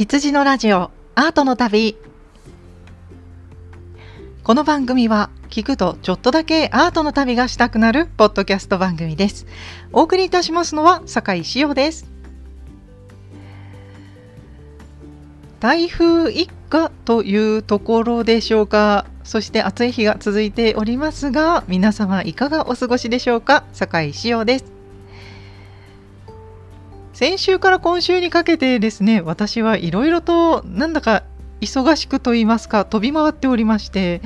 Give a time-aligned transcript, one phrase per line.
[0.00, 1.94] 羊のラジオアートの旅。
[4.42, 9.44] この番組は聞くとちょっとだけアートの旅がしたくなるポッドキャスト番組です。
[9.92, 12.10] お送りいたしますのは酒井志陽です。
[15.60, 19.04] 台風一過というところでしょうか。
[19.22, 23.64] そして暑い日が続いておりますが皆様いかがお過ごしでしょうか。
[23.74, 24.79] 酒井志陽です。
[27.20, 31.22] 先週から今週にかけてですね私はいろいろとなんだか
[31.60, 34.22] 忙しくと言いますか飛び回っておりまして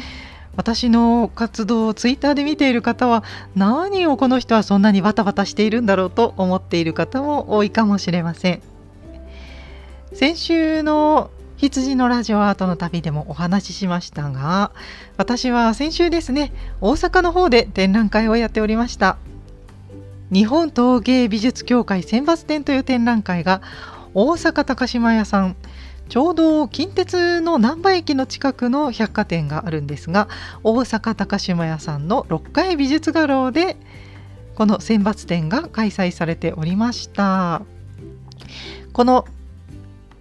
[0.54, 3.24] 私の活動をツイッターで見ている方は
[3.56, 8.62] 何をこの人はそんなにバタバタしているんだろうと思っている方も多いかもしれません。
[10.12, 14.70] 先週の羊のラジオアートの旅でもお話ししましたが
[15.16, 19.16] 私は先週ですね大阪の方で展覧会をやっておりました。
[20.34, 23.62] 日本陶芸美術協会選抜展という展覧会が
[24.14, 25.56] 大阪高島屋さん
[26.08, 30.28] ちょうど近鉄の難波駅の近くの百貨店があるんですが
[30.64, 33.76] 大阪高島屋さんの6階美術画廊で
[34.56, 37.62] この選抜展が開催されておりました。
[38.92, 39.24] この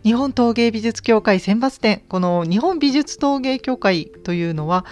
[0.04, 4.86] 日本陶芸美術協会選抜展この日本美術陶芸協会というのは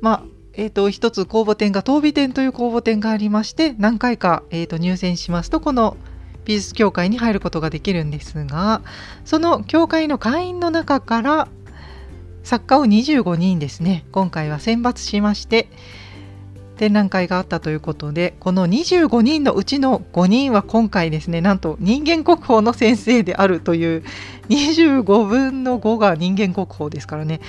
[0.00, 5.96] まあえーと、一つ公募展が東美展という公募展がありまして何回か、えーと入選しますとこの
[6.44, 8.82] 美術協会に入ることができるんですが
[9.24, 11.48] その協会の会員の中から
[12.42, 15.68] 作家を25人ですね今回は選抜しまして
[16.76, 24.02] 展覧会があったということでこの25人のうちの5人は今回ですねなんと人間国宝の先生であるという
[24.48, 27.40] 25分の5が人間国宝ですからね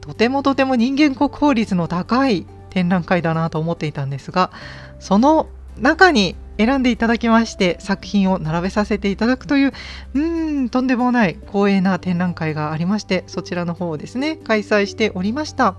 [0.00, 4.50] とてもとても人間国宝率の高い展覧会だなと思っていたんですが
[4.98, 9.72] その中に選んでいただきまして作品を並べさせていただくという
[10.14, 15.76] うんとんでもない光栄な展覧会がありましてそちらの方をですね開催しておりました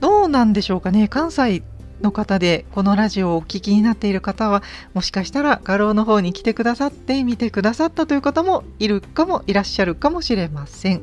[0.00, 1.62] どうなんでしょうかね関西
[2.02, 4.62] の方でこのラジオをお聞きになっている方は
[4.94, 11.02] もしかしたら画廊の方に来てくださって見てくださったという方もいるかもいらっしゃるかもしれません。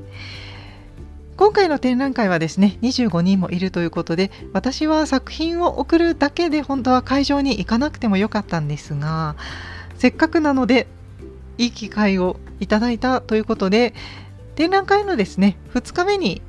[1.38, 9.36] 今回の展覧会はですね25人もいるということで私は作品を送るだけで本当は会場に行かなくてもよかったんですが
[9.98, 10.88] せっかくなので
[11.60, 13.94] いい機会をいただいたということで
[14.56, 16.42] 展覧会のですね2日目に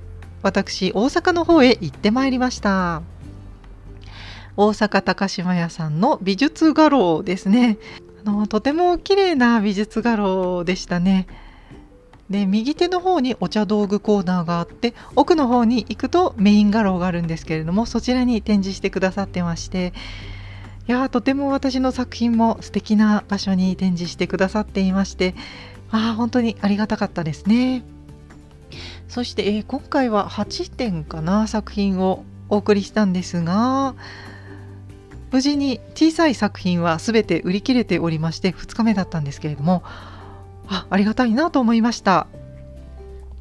[0.43, 3.03] 私大阪の方へ行ってまいりました。
[4.56, 7.78] 大阪高島屋さんの美術画廊ですね。
[8.25, 11.26] あのとても綺麗な美術画廊でしたね。
[12.31, 19.94] で右手の方にお茶道具コーナーがあって奥の方に行くとメイン画廊があるんですけれどもそちらに展示してくださってまして
[20.87, 25.34] いやとても私の作品も素敵な場所に展示してくださっていまして
[25.91, 27.83] あ本当にありがたかったですね。
[29.09, 33.94] そして、えー、今回は8点かな作品をお送りしたんですが
[35.31, 39.83] 無事に小さい作品は全て売り切れておりまして2日目だったんですけれども
[40.69, 42.27] あありがたいなと思いました。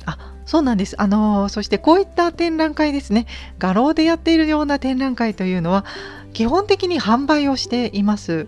[0.06, 0.96] あそうなんです。
[0.98, 3.28] あのそしてこういった展覧会ですね、
[3.60, 5.86] 画廊でやっているような展覧会というのは
[6.34, 8.48] 基本的に販売をしています。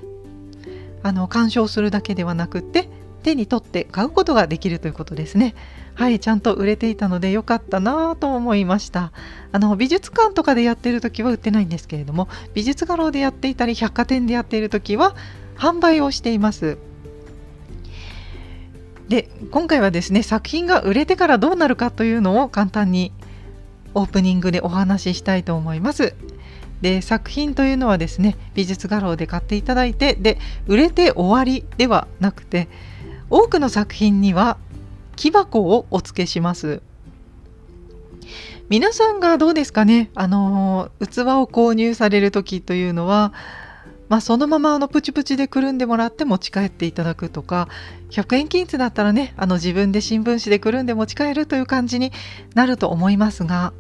[1.03, 2.89] あの鑑賞するだけではなくって
[3.23, 5.55] 手に取って買うことができるということですね。
[5.93, 9.11] はい、ちゃんと売れていたので良かったなと思いました。
[9.51, 15.15] あの美術館とかでやってる時は売ってないんですけれども、美術画廊でやっていたり百貨店でやっている時は
[15.57, 16.77] 販売をしています。
[19.09, 23.11] で今回はですね作品が売れてからどうなるかというのを簡単に
[23.95, 26.13] オープニングでお話ししたいと思います。
[26.81, 30.37] で作品というのはですね美術画廊で買っていただいてで
[30.67, 32.69] 売れて終わりではなくて
[33.29, 34.57] 多くの作品には
[35.15, 36.81] 木箱をお付けします。
[38.69, 40.11] 皆さんがどうですかね？
[40.13, 43.33] あの器を購入される時というのは
[44.09, 47.69] まあ、そのままあのプチプチでくるんでもらって持ち帰っていただくとか
[48.09, 52.11] 100円均一だったらねあの自分で新聞紙でくるんで持ち帰るという感じに
[52.55, 53.71] なると思いますが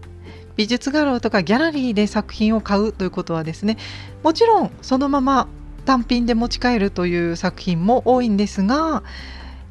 [0.55, 3.77] 美術画廊とかギャラリーで作品を買うということはですね
[4.23, 5.47] もちろんそのまま
[5.85, 9.03] 単品で持ち帰るという作品も多いんですが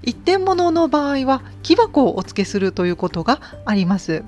[0.02, 4.24] 一点物の場合は木箱をお付けするということがあります。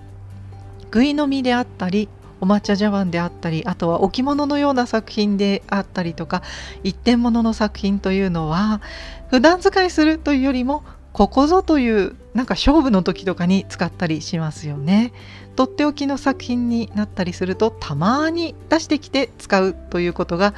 [0.90, 2.08] ぐい飲みであったり
[2.40, 6.42] お抹茶茶碗であったりあとは置物のような作品であったりとか
[6.82, 8.80] 一点物の作品というのは
[9.28, 15.12] 普段使いするというよりもここぞというなんか勝負の時とかに使ったりしますよね。
[15.56, 20.54] とっておきの作品になったりするとたまに出してきて使うということが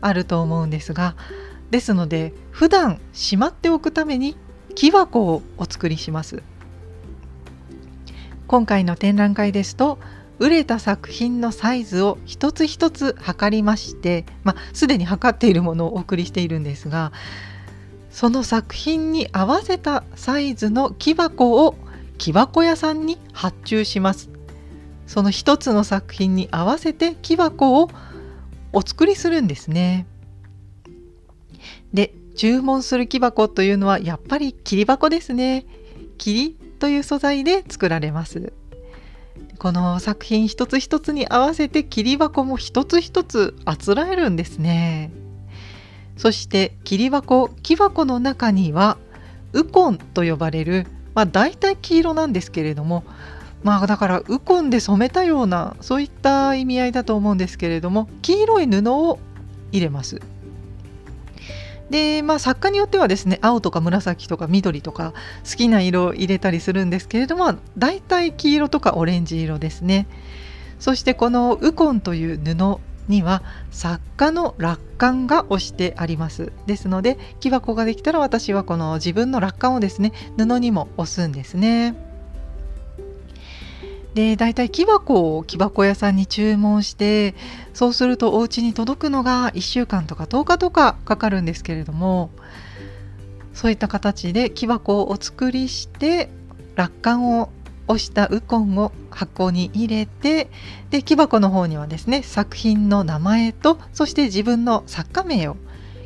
[0.00, 1.16] あると思うんですが
[1.70, 4.36] ですので普段しまっておくために
[4.74, 6.42] 木箱をお作りします
[8.46, 9.98] 今回の展覧会ですと
[10.38, 17.12] 売れた作品のサイズを一つ一つ測りまして、まあ、すでに測っているものをお送りしているんですが
[18.10, 21.74] その作品に合わせたサイズの木箱を
[22.16, 24.30] 木箱屋さんに発注します。
[25.06, 27.90] その一つの作品に合わせて木箱を
[28.72, 30.06] お作りするんですね。
[31.92, 35.66] で注文する木箱というのはやっぱり切り箱ですね。
[36.16, 38.54] 霧という素材で作られます。
[39.58, 45.10] この作品一つ一つに合わせて切り箱も一つ一つあつらえるんですね。
[46.16, 48.96] そして切り箱木箱の中には
[49.52, 53.04] ウコンと呼ばれるまあ大体黄色なんですけれども
[53.62, 59.18] まあだからウコンで染めたようなそういった意味合いだと思うんですけれども黄色い布を
[59.72, 60.20] 入れます。
[61.90, 65.14] でまあ作家によってはですね青とか紫とか緑とか
[65.48, 70.06] 好きな色を入れたりするんですけれども大体黄色とかオレンジ色ですね。
[70.78, 72.78] そしてこのウコンという布
[73.08, 76.52] には作家の楽観が押してあります。
[76.66, 82.05] ですので木箱ができたら私はこの自分の楽観をですね布にも押すんですね。
[84.16, 87.34] で大体木箱を木箱屋さんに注文して
[87.74, 92.30] そうするとお家に届くのが1週間とか10日とかかかるんですけれども
[93.52, 96.30] そういった形で木箱をお作りして
[96.76, 97.50] 楽観を
[97.88, 100.48] 押したウコンを箱に入れて
[100.88, 105.58] で木箱の方にはですね作品の名前とそして自分の作家名を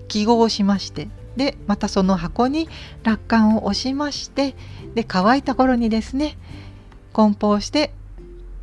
[0.09, 2.69] 記号しましてでまたその箱に
[3.05, 4.57] 楽観を押しまして
[4.97, 6.37] で乾いた頃にですね
[7.12, 7.93] 梱包して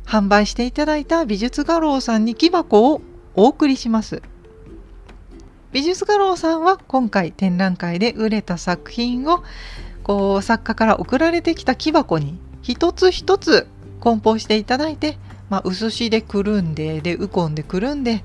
[0.08, 3.02] 販売していただいた美術画廊さんに木箱を
[3.34, 4.22] お送りします。
[5.70, 9.44] 美術画廊さんは今回展覧会で売れた作品を
[10.02, 13.66] こう作家から送られてきた木箱に一つ一つ
[14.00, 15.18] 梱包していただいて、
[15.50, 18.24] まあ、薄紙でくるんででウコンでくるんで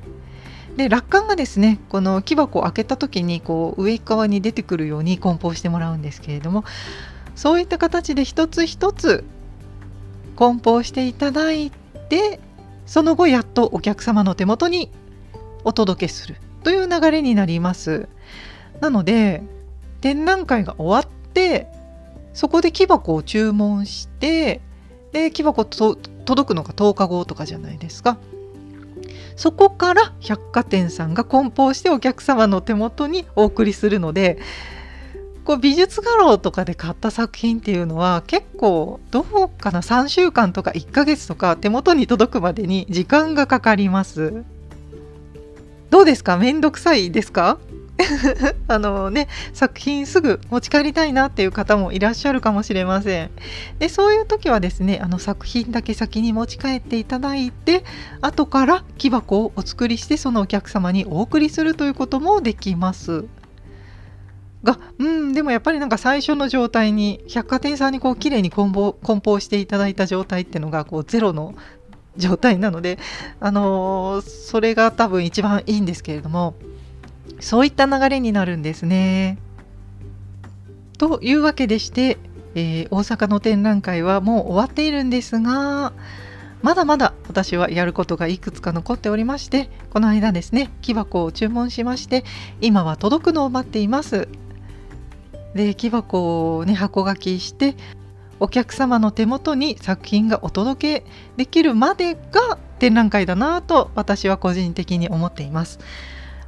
[0.77, 6.63] で楽観がですねこの木箱を開けた時にこう上側に出てくるように梱包してもらうんですけれども
[7.35, 9.25] そういった形で一つ一つ
[10.35, 11.71] 梱包していただい
[12.09, 12.39] て
[12.85, 14.91] その後やっとお客様の手元に
[15.63, 18.07] お届けするという流れになります。
[18.81, 19.43] なので
[20.01, 21.67] 展覧会が終わって
[22.33, 24.61] そこで木箱を注文して
[25.11, 28.17] で木箱と届くのが10日後とかじゃないですか。
[29.35, 34.37] そこから百貨店さんが梱包してお客様の手元にお送りするので
[35.45, 44.43] こう美術画廊とかで買った作品っていうのは結構どうかな？3週間とか1ヶ月とか手元に届くまでに時間がかかります。
[45.89, 46.37] どうですか？
[46.37, 47.59] めんどくさいですか？
[48.67, 53.29] あのね作品すぐ持ち帰りたいなっていう方もいらっしゃるかもしれません。
[53.79, 57.83] でそういう時はですねあの作品だけ先に持ち帰っていただいて
[58.21, 63.25] 後から木箱をお作りしてそのお客様にお送りするということもできます。
[64.63, 71.53] がうんでもやっぱりなんか最初の状態に百貨店さんにこう綺麗に梱包梱包していただいた状態っていうのがこうゼロの
[72.15, 72.99] 状態なので、
[73.39, 76.55] あのー、それが多分一番いいんですけれども
[77.39, 79.37] そういった流れになるんですね。
[80.97, 82.17] というわけでして、
[82.55, 85.91] えー、大阪の展覧会はもう終わっているんですが
[86.61, 92.23] まだまだ私はやることがいくつか残っておりましてこの間ですね木箱を注文しまして
[92.61, 94.29] 今は届くのを待っています
[95.55, 97.75] で木箱をね箱書きして
[98.39, 101.05] お客様の手元に作品がお届け
[101.37, 105.79] できるまでが展覧会だなと私は個人的に思っています。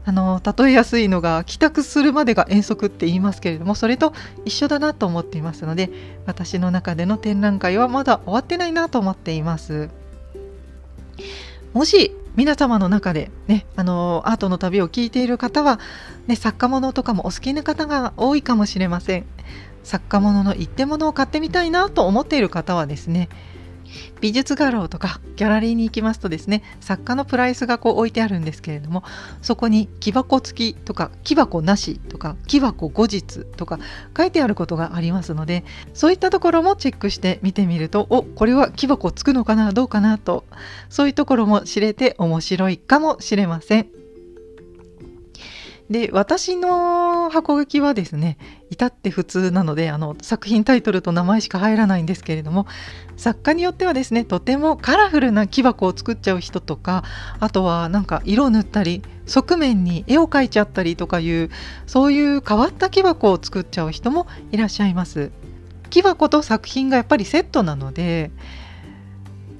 [0.08, 4.14] あの例えやすいのが帰宅するまでが遠足って言いますけれどもそれと
[4.46, 5.90] 一緒だなと思っていますので
[6.28, 9.90] 私の中での展覧会はまだ終わってないなと思っています。
[11.74, 15.80] もし皆様の中でねあのアートの旅を聞いている方は、
[16.28, 19.26] ね、作家物とかもお好きな方が多いかもしれません。
[19.84, 23.30] 作家物の一点物を買ってみたいなと思っている方はですね
[24.22, 29.04] 美術画廊とかギャラリーに行きますとですね作家のプライスがこう置いてあるんですけれども
[29.42, 33.80] そこに木箱付きとか木箱なしとか木箱後日とか
[34.16, 40.46] 書いてあることがありますのでそういったところもチェックして見てみるとおこれは木箱つくのかなどうかなと
[40.90, 44.05] そういうところも知れて面白いかもしれません。
[45.90, 48.38] で私の箱書きはですね
[48.72, 52.66] 至って普通なのであの作品タイトルと名前しか入らないんですけれども
[53.18, 57.04] 作家によってはですねとてもカラフルな木箱を作っちゃう人とか
[57.40, 61.52] あとはなんか色を塗ったり側面に絵を描いちゃったりとかいう
[61.86, 65.32] そういう変わった木箱を作っちゃう人もいらっしゃいます。
[65.92, 68.32] 木箱と作品がやっぱりセットなので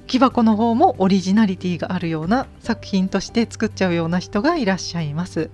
[0.06, 5.50] 木箱の方もオリジナリティがあるような作品として作っちゃうような人がいらっしゃいます。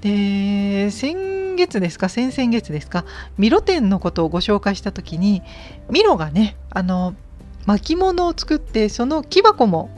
[0.00, 2.08] で先月ですか？
[2.08, 3.04] 先々月ですか？
[3.36, 5.42] ミロ展のことをご紹介した時に
[5.90, 7.14] ミロがねあの
[7.66, 9.90] 巻物を作ってその木箱も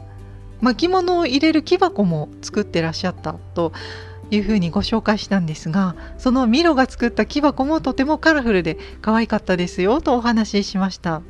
[0.61, 3.73] 巻物を入れる木箱も作ってらっしゃったと
[4.31, 11.23] いうふうにご紹介したんですがそのミロが作った木箱もとてもカラフルで可愛かったですよとお話ししました。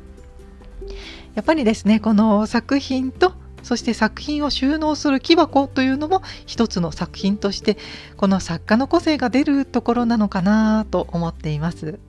[1.35, 7.77] やっぱりですねこの作品とそして作品を収納する木箱というのも一つの作品として
[8.17, 11.99] この作家の個性が出るところなのかなと思っています。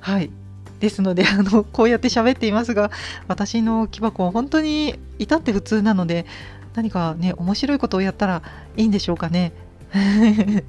[0.00, 0.30] はい
[0.80, 2.90] ですのであのこうやって喋っていますが
[3.28, 6.24] 私の木箱は本当に至って普通なので
[6.74, 8.42] 何かね面白いことをやったら
[8.76, 9.52] いいんでしょうかね。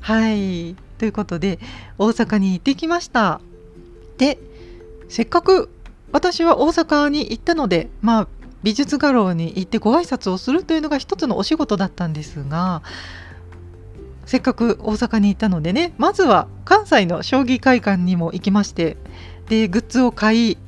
[0.00, 1.58] はいということで
[1.98, 3.40] 大阪に行ってきました。
[4.18, 4.38] で
[5.08, 5.70] せっかく
[6.12, 8.28] 私は大阪に行ったのでまあ
[8.62, 12.82] 美術画廊に行ってご挨拶をするというのが一つのお仕事だったんですが
[14.26, 18.96] せっかく大阪に行ったのでねまずは関西の将棋会館にも行きまして
[19.48, 20.58] でグッズを買い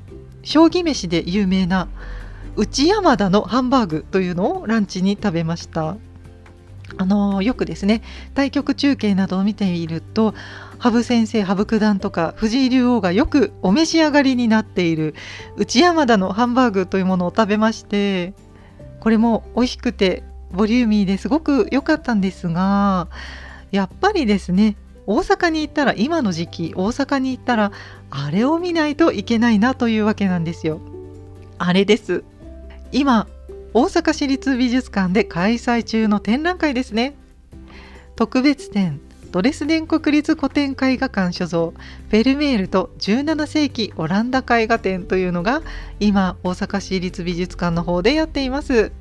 [0.43, 1.89] 将棋飯で有名な
[2.57, 5.97] 内山田のハンバーグというのをランチに食べました。
[6.99, 8.03] あのよくですね
[8.35, 10.35] 対局中継などを見ていると
[10.83, 15.15] 羽生先生羽生九段とか藤井竜王がよくお召し上がりになっている
[15.57, 18.35] 内山田のハンバーグというものを食べまして
[18.99, 23.07] これも美味しくてボリューミーですごく良かったんですが
[23.71, 27.71] やっぱりですね大阪に行ったら今の時期大阪に行ったら
[28.11, 30.81] あれを見ないといけないなというわけなんですよ。
[31.59, 32.25] あれです
[32.91, 33.29] 今
[33.73, 37.15] 大阪市立美術館で開催中の展覧会ですね
[38.17, 39.01] 特別展
[39.33, 41.71] ドレスデン国立古典絵画館所蔵
[42.11, 45.63] フェルメールと17世紀オランダ絵画展というのが
[46.01, 48.93] 今大阪市立美術館の方でやっています。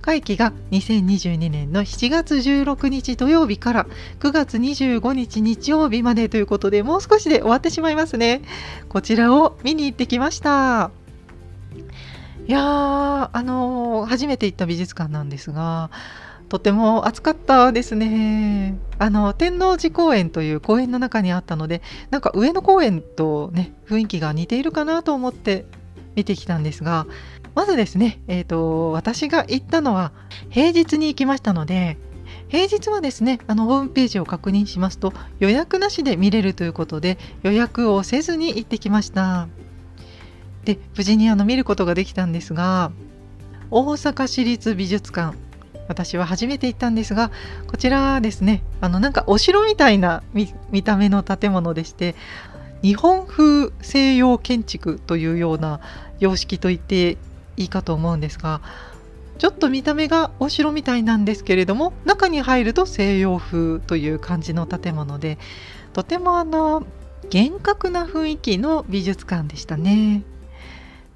[0.00, 3.86] 会期が2022年の7月16日土曜日から
[4.20, 8.40] 9月25日日曜日までということでもう少しで終わってしまいますね。
[8.88, 10.90] こちらを見に行ってきました。
[12.46, 15.90] いやーあのー、初めて行った美術館なんですが
[16.48, 18.78] とても暑かったですね。
[18.98, 25.66] あの天王寺公園という公園の中にあったのでなんか上野公園とね雰囲気が似ているかなと思って
[26.16, 27.06] 見てきたんですが
[27.54, 30.12] まずですね、えーと、私が行ったのは
[30.50, 31.96] 平日に行きましたので
[32.48, 39.48] 平日はですねあのホームページを確認しますと予約なしで見れるということで予約をせずに行ってきました
[40.64, 42.90] で無事にあの見ることができたんですが
[43.70, 45.36] 大阪市立美術館
[45.88, 47.30] 私は初めて行ったんですが
[47.66, 52.14] こちらですねあのなんかお城みたいな見た目の建物でして
[52.82, 55.80] 日本風西洋建築というような
[56.20, 57.16] 様式と言って
[57.56, 58.60] いいかと思うんですが
[59.38, 65.38] ちょっと見た目がお城みたいなんですけれども中に入ると西洋風という感じの建物で
[65.92, 66.84] とてもあの
[67.30, 70.22] 厳格な雰囲気の美術館でしたね。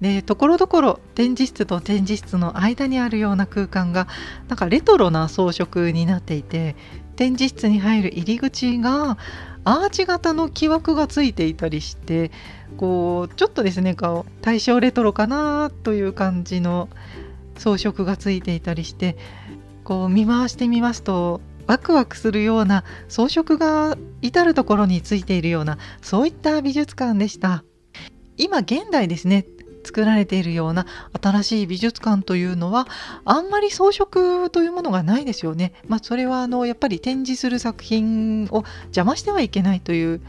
[0.03, 4.09] でところどころ展示室と展示室の間にあるような空間が
[4.49, 6.75] なんかレトロな装飾になっていて
[7.15, 9.17] 展示室に入る入り口が
[9.63, 12.33] アーチ型の木枠がついていたりして
[12.77, 16.89] こうちょっとですねこう大正レトロかなという感じの
[17.57, 19.17] 装飾がついていたりして
[19.85, 27.63] こう見回してみますとワクワクするような装飾が至る所についているようなそういった美術館でした。
[28.39, 29.45] 今現代ですね
[29.83, 30.87] 作られているような
[31.21, 32.87] 新しい美術館というのは
[33.25, 35.73] あんまり装飾というものがないですよね。
[35.89, 40.21] まあ、それはあのやっぱり展示する作品を邪魔してはいけないという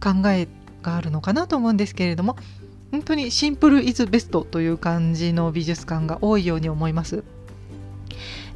[0.00, 0.48] 考え
[0.82, 2.36] があるのかなと思うんですけれども
[2.90, 7.24] 本当にシンプルイズベストという感じの美術館が多いように思います。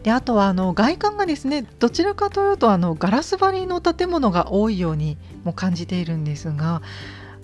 [0.03, 6.81] であとはあの外観がですねどちらかというとあのガラス張りの建物が多いようにも感じているんですが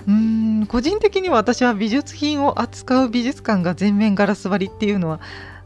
[0.09, 5.21] うん個人的には私は美術品を扱う美術館が全面ガラス張りっていうのは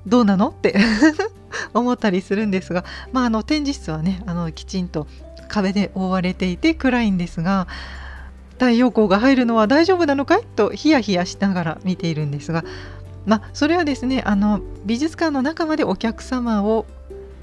[0.07, 0.76] どうなのって
[1.75, 5.07] 思ったりするんですが、まあ、あの展示室はねあのきちんと
[5.49, 7.66] 壁で覆われていて暗いんですが
[8.52, 12.64] 太陽光が入るのは大丈夫なのかいとヒヤヒヤしながら見ているんですが、
[13.26, 16.87] まあ、それはですねあの美術館の中までお客様を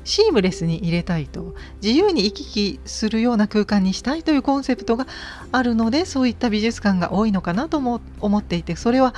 [0.04, 5.08] シームレスに入れたいと自由に行き来するような空間にしたいというコンセプトが
[5.52, 9.14] あるのでそういった美術館が多いのかなとも思っていてそれは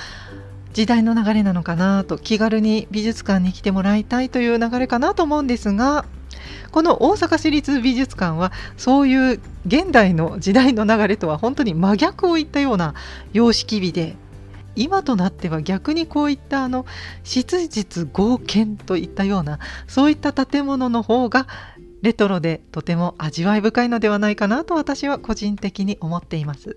[0.72, 6.04] 時代の流れなのかなと気軽に美術館に来てもらいたいという流れかなと思うんですが
[6.70, 12.94] この大阪市立美術館はそういう現代の時代の流れとは本当に真逆を言ったような
[13.32, 14.16] 様式美で
[14.76, 16.86] 今となっては逆にこういったあの
[17.24, 21.46] 質実剛健といったようなそういった建物の方が
[22.02, 26.76] レトロでとても味わい深いのではないかなと私は個人的に思っています。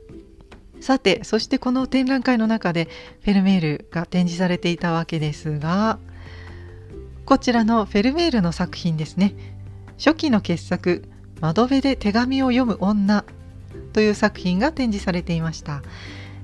[0.79, 2.87] さてそしてこの展覧会の中で
[3.21, 5.99] フェルメールが展示されていたわけですが
[7.25, 9.35] こちらのフェルメールの作品ですね
[9.97, 11.03] 初期の傑作
[11.41, 13.25] 「窓辺で手紙を読む女」
[13.91, 15.81] という作品が展示されていました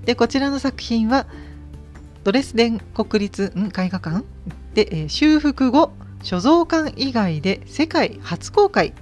[0.05, 1.25] でこちらの作品は
[2.23, 4.23] ドレスデン国立絵画館？
[4.73, 5.91] で、えー、修復後
[6.23, 8.93] 所蔵館以外で世界初公開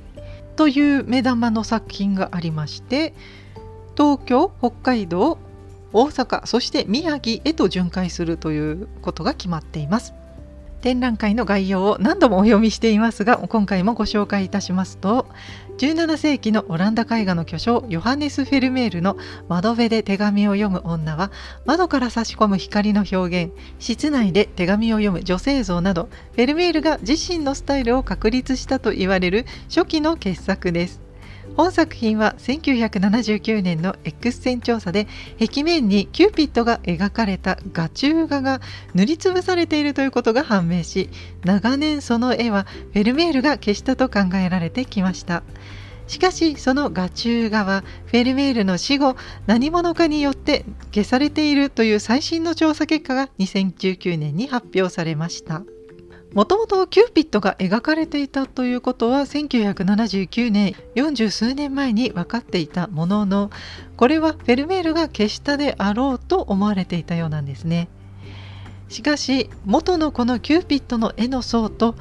[0.56, 3.14] という目玉の作品がありまして
[3.98, 5.38] 東京北海道
[5.94, 10.14] 大阪そして宮城へと巡回するということが決まっています。
[10.82, 15.28] 展覧会の概要を何度もお読みしていますが今回もご紹介いたしますと
[15.78, 19.18] 17世紀のオランダ絵画の巨匠ヨハネス・フェルメールの
[19.50, 21.32] 「窓辺で手紙を読む女」は
[21.66, 23.54] 窓から差し込む光の表現。
[23.80, 31.02] 室内で手紙を読む女性像などフェルメールが自身のスタイルを確立したといわれる初期の傑作です。
[31.56, 35.08] 本作品は1979年の X 線調査で
[35.40, 38.60] 壁面にキューピッドが描かれた画中画が
[38.96, 41.10] 塗りつぶされているということが判明し
[41.44, 45.44] 長年その絵はフェルメールが消したと考えられてきました。
[46.08, 49.16] しかしその画中画はフェルメールの死後
[49.48, 55.64] 何者かによって消されているという最新の調査結果が2019年に発表されました。
[56.34, 63.52] もともとキューピッドが描かれていたということは1979年40数年前に分かっていたものの
[63.98, 67.88] これはフェルメールが消したであろうと思われていたようなんですね。
[68.90, 71.96] しかし元のこのキューピッドの絵の層と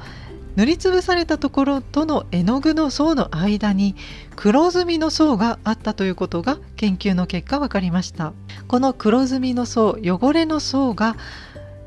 [0.55, 3.95] 塗りつぶされたところとの絵の具の層の間に
[4.35, 8.33] 黒ずみの層があったということが研究の結果分かりました。
[8.67, 11.15] この黒ずみの層汚れの層が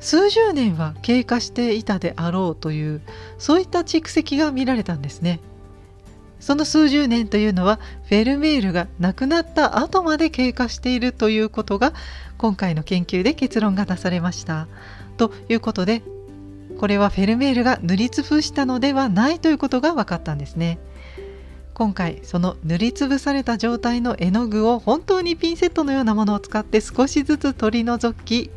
[0.01, 3.01] 数十年は経過していたであろうという
[3.39, 5.41] そういった蓄積が見られたんですね。
[6.39, 11.95] その数十年というのはフェルメールが亡くなった後まで経過しているということが
[12.37, 14.69] 今回の研究で結論が出されました。
[15.17, 16.03] ということで
[16.79, 20.79] これはフェルメールが塗りつぶしたのではないということが分かったんですね。
[21.73, 28.51] 今回その塗りつぶされた状態の絵の具を本当にピンセットのようなものを使って少しずつ取り除き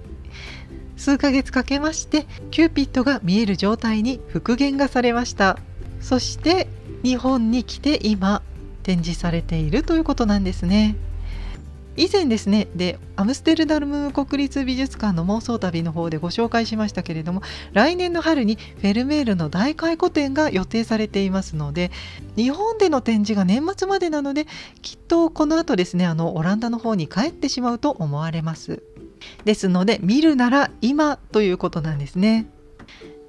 [1.00, 5.58] 数ヶ月かけましてキューピッドが見える状態に復元がされました。
[6.02, 6.68] そして
[7.04, 8.42] 日本に来て今
[8.84, 10.98] 展示されているということなんですね。
[11.96, 17.42] 以前ですねでアムステルダム国立美術館の妄想旅の方でご紹介しましたけれども
[17.74, 21.92] 来年の春にフェルメールの大回顧展が予定されていますので
[22.38, 24.48] 日本での展示が年末までなので
[24.82, 28.82] きっとこの後ですねあのオランダの方に帰ってしまうと思われます。
[29.45, 32.47] ですので見るなら今ということなんですね。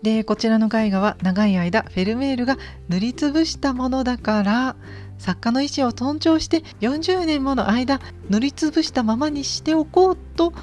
[0.03, 2.57] でこちらの絵画は長い間フェルメールが
[2.89, 4.77] 塗りつぶしたものだから
[5.19, 8.01] 作家の意思を尊重して40年もの間
[8.31, 10.55] 塗りつぶしたままにしておこうと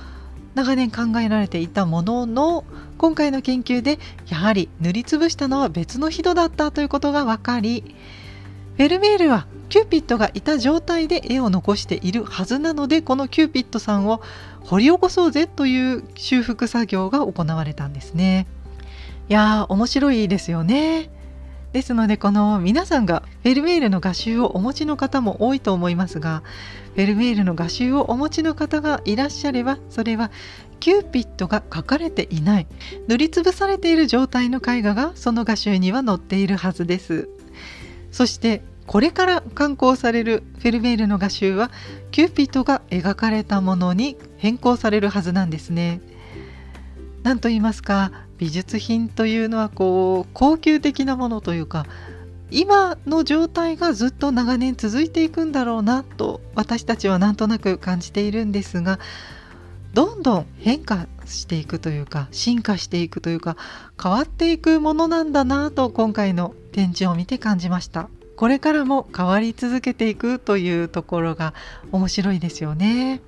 [0.56, 2.66] 長年考えられていたものの
[2.98, 7.96] 今回の研究でやはり塗りつぶしたのは別の人だったということが分かり
[8.76, 14.22] フェルメールはキューピッドがいた状態で絵を残しているはずなのでこのキューピッドさんを
[14.62, 18.48] 掘り起こそうぜという修復作業が行われたんですね。
[19.30, 21.10] いやー面白いですよね。
[21.74, 26.42] ですのでこの皆さんがフェルメールの画集をお持ちの方も多いと思いますが
[26.96, 30.32] フェルメールの画集をお持ちの方がいらっしゃればそれは
[30.80, 32.68] キューピッドが描かれていない
[33.08, 37.30] 塗りつぶされている状態の絵画がその画集には載っているはずです。
[38.12, 41.72] そしてこれから刊行されるフェルメールの画集は
[42.12, 46.02] キューピッドが描かれたものに変更されるはずなんですね。
[47.22, 51.86] なんと言いますか美術品というのはこう高級的なものというか
[52.50, 59.00] 今の状態がずっと長年続いていくんだろうなと私たちはなんとなく感じているんですが
[59.94, 63.58] どんどん変化していくというか進化していくというか
[64.02, 68.10] 変わっていくものなんだなと今回の展示を見て感じました。
[68.38, 71.54] これからも変わり続けていくというところが
[71.92, 73.20] 面白いですよね。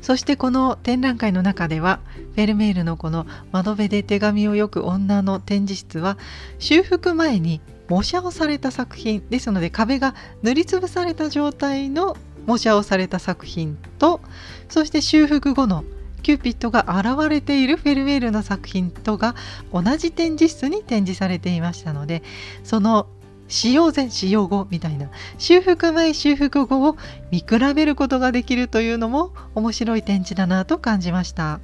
[0.00, 2.00] そしてこの展覧会の中では
[2.34, 6.16] フェルメールのこの「窓辺で手紙を読む女」の展示室は
[6.58, 14.20] 修復前に模写をされた作品ですので壁が塗りつぶされた状態の模写をされた作品と
[14.68, 15.84] そして修復後の
[16.22, 19.34] キューピッドが現れているフェルメールの作品とが
[19.72, 22.22] 同じ展示室に展示されていましたので
[22.62, 23.06] その
[23.48, 25.10] 使用前使用後みたいな。
[25.38, 26.96] 修復前修復後を
[27.30, 31.60] 見比べることができるというのも面白い展示だなと感じました。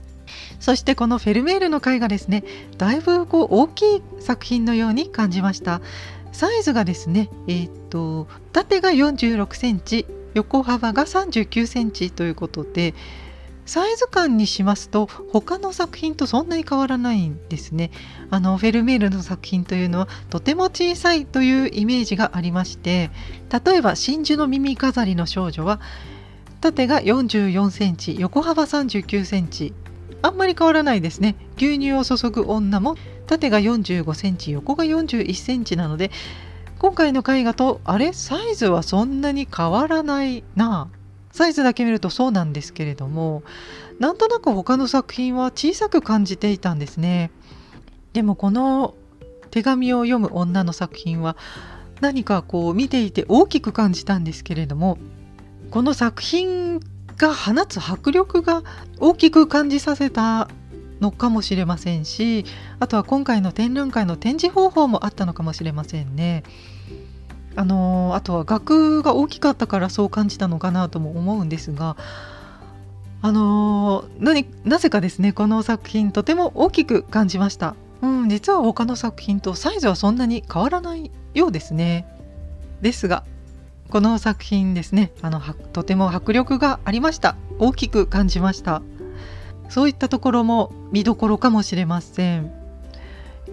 [0.60, 2.44] そしてこのフェルメールの絵画ですね。
[2.78, 5.80] だいぶこう大きい作品のように感じました。
[6.32, 12.94] サイズがですねえー、っと縦が46センチ横幅が39センチということで
[13.70, 17.92] サイズ感にしますと他の作品とそんなに変わらないんですね。
[18.28, 23.12] あのフェルメールの作品というのはとても小さいというイメージがありまして
[23.64, 25.78] 例えば真珠の耳飾りの少女は
[26.60, 29.72] 縦が44センチ横幅39センチ
[30.20, 32.96] あんまり変わらないですね牛乳を注ぐ女も
[33.28, 36.10] 縦が45センチ横が41センチなので
[36.80, 40.90] 今回の絵画とあれサイズはそんなに変わらないな
[41.32, 43.42] サイズだけ見るとそうなんですけれども
[43.98, 47.30] なんとなく他の作品は小さく感じていたんですね
[48.12, 48.94] でもこの
[49.50, 51.36] 手紙を読む女の作品は
[52.00, 54.98] 何かこう見ていて大きく感じたんですけれども
[55.70, 56.80] この作品
[57.16, 58.62] が放つ迫力が
[58.98, 60.48] 大きく感じさせた
[61.00, 62.44] のかもしれませんし
[62.78, 66.42] あとは今回の展覧会の展示方法もあったのかもしれませんね。
[67.56, 71.96] あのあとは額が大きかったからそう感じたのかなとも思うんですが
[73.22, 82.06] あの何なぜかですねこの作品とても大きく感じました、うん、実は他の作品とサイズはそんなに変わらないようですね。
[82.80, 83.24] ですが
[83.90, 85.40] この作品ですねあの
[85.72, 87.36] とても迫力がありました。
[87.58, 88.80] 大きく感じました。
[89.68, 92.59] そういったところも見どころかもしれません。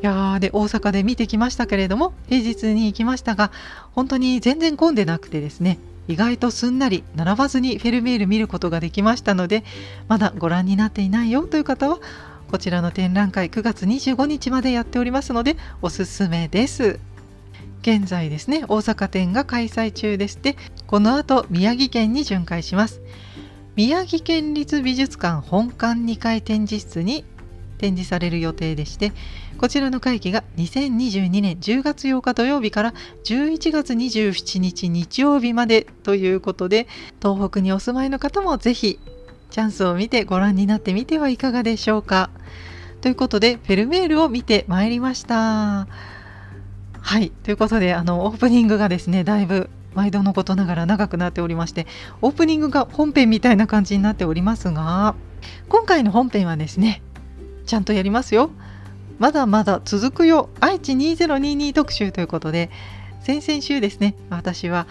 [0.02, 3.52] いやで大阪で見てきましたけれども平日に行きましたが
[3.94, 9.64] 本当に全然混んでなくてですね意外とすんなり並ばずにフェルメール見ることができましたので
[10.08, 12.00] まだご覧になっていないよという方は
[12.50, 17.00] こちらの展覧会9月25日までやっておりますのでおすすめです。
[17.82, 20.58] 現在ですね大阪店が開催中ですで
[20.88, 23.02] この後宮城県に巡回します。
[23.76, 27.26] 宮城県立美術館本館2階展示室に
[27.78, 29.12] 展示される予定でして
[29.58, 32.94] こちらの会期が2022年10月8日土曜日から
[33.26, 36.88] 11月27日日曜日までということで
[37.22, 39.00] 東北にお住まいの方もぜひ
[39.50, 42.30] チャンスを見てご覧になってみてはいかがでしょうか。
[43.02, 45.88] ということでフェルメールを見てまいりました。
[47.00, 51.88] はいということであのオープニングがですねだいぶ毎度のことながら長くなっておりまして
[52.22, 55.16] オープニングが本編みたいな感じになっておりますが
[55.70, 57.02] 今回の本編はですね
[57.66, 58.52] ちゃんとやりますよ。
[59.20, 62.70] まだまだ続くよ愛知2022特集ということで
[63.22, 64.88] 先々週ですね私は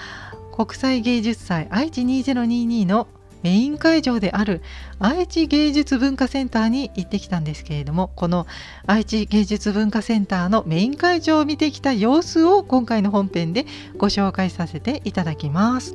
[0.54, 3.08] 国際芸術祭愛知2022の
[3.42, 4.62] メイン会場である
[4.98, 8.46] 愛知芸術文化センターに行ってきたんですけれどもこの
[8.86, 13.66] 愛知芸術文化センターのメイン会場を見てきた様子を今回の本編で
[13.98, 15.94] ご紹介させていただきます。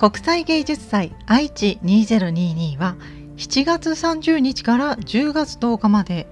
[0.00, 2.96] 国際芸術祭愛知2022は
[3.36, 6.26] 7月30日から10月10日まで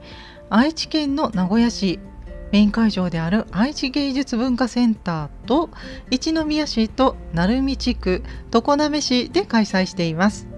[0.49, 2.01] 愛知県の名古屋市
[2.51, 5.69] メイン会場である愛知芸術文化センターと
[6.11, 10.49] 一宮市と鳴海地区常滑市で開催しています。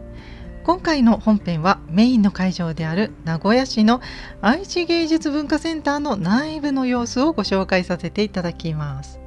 [0.62, 4.01] 今回の本編はメインの会場である名古屋市の
[4.40, 9.18] 愛知芸術文化センターの内部の様子をご紹介させていただきます。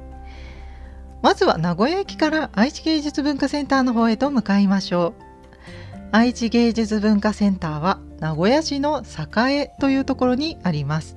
[1.24, 5.22] まずは名古屋駅から愛知芸術文化センターの方へと向かいましょう。
[6.12, 11.16] 愛知芸術文化センターは名古屋市の栄というところにあります。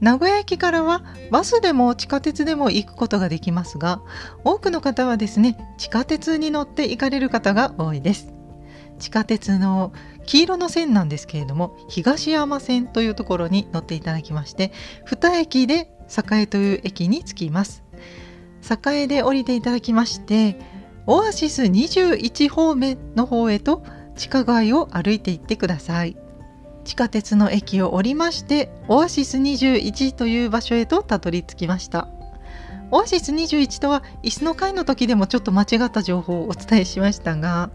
[0.00, 4.02] 名古屋駅からはバスでも地下鉄でも行くことができますが
[4.42, 8.34] 多くの方はですね地下鉄に乗って行かれる方が多いです。
[8.98, 9.92] 地下鉄の
[10.26, 14.72] 黄色の線なんですけれども東山線というところに乗っていただきまして
[15.06, 15.88] 2駅で
[16.32, 17.84] 栄という駅に着きます。
[18.92, 20.56] 栄で降りていただきまして
[21.06, 23.82] オアシス21方面の方へと
[24.16, 26.16] 地下街を歩いていってください。
[26.84, 32.08] 地下鉄の駅を降りましてオアシス21という場所へとたどり着きました。
[32.90, 37.70] オアシス21とは椅子の階の時でもちょっと間違った情報をお伝えしましたが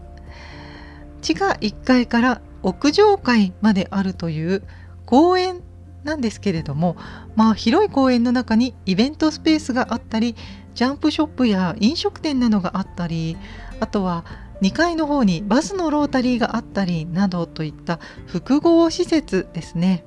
[1.22, 4.62] 地下1階から屋上階まであるという
[5.06, 5.62] 公園
[6.04, 6.96] なんですけれども、
[7.34, 10.36] まあ、広い公園の中にイベントスペースがあったり
[10.76, 13.36] ジャンプショップや飲食店などがあったり
[13.80, 14.24] あとは
[14.62, 20.04] 2階の方にバスのロータリーがあったりなどといった複合施設ですね。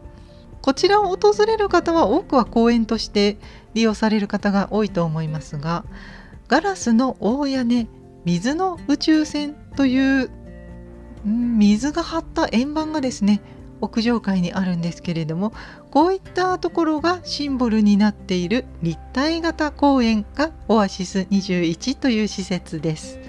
[0.62, 3.38] こちらを訪れる方は多くは公園として
[3.74, 5.86] 利用される方が多いと思いますが
[6.50, 7.88] ガラスの大屋根
[8.26, 10.30] 水の宇宙船という
[11.24, 13.42] 水が張った円盤がですね
[13.82, 15.54] 屋上階にあるんですけれども
[15.92, 23.20] こういったところがシンボルになっている立体型公園がオアシス21という施設です。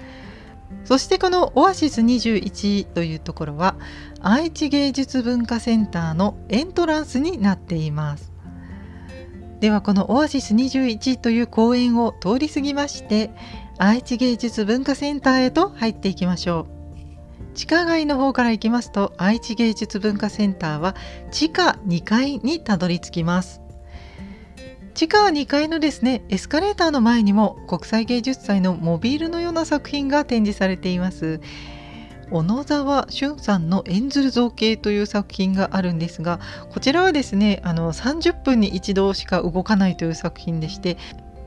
[0.83, 3.75] そしてこのオアシス21というところは
[4.19, 8.31] 愛知芸術文化センターのエントランスになっています。
[9.59, 13.31] ではこのオアシス21という公園を通り過ぎまして
[13.77, 16.80] 愛知芸術文化センターへと入っていきましょう。
[17.53, 20.95] 地下街の方から行きますと愛知芸術文化センターは
[21.31, 23.61] 地下2階にたどり着きます。
[24.93, 31.39] 地下2階のですねエスカレーターの前にも国際芸術祭のモビールのような作品が展示されています。
[32.29, 40.97] 小野沢俊さんの「演ずる造形」という作品があるんですがこちらはですねあの30分に一度しか動かないという作品でして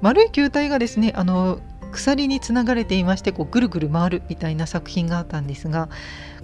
[0.02, 1.58] 丸い球体がですねあの
[1.94, 5.88] 鎖につながれていましてこうぐるぐる回るみたいな作品があったんですが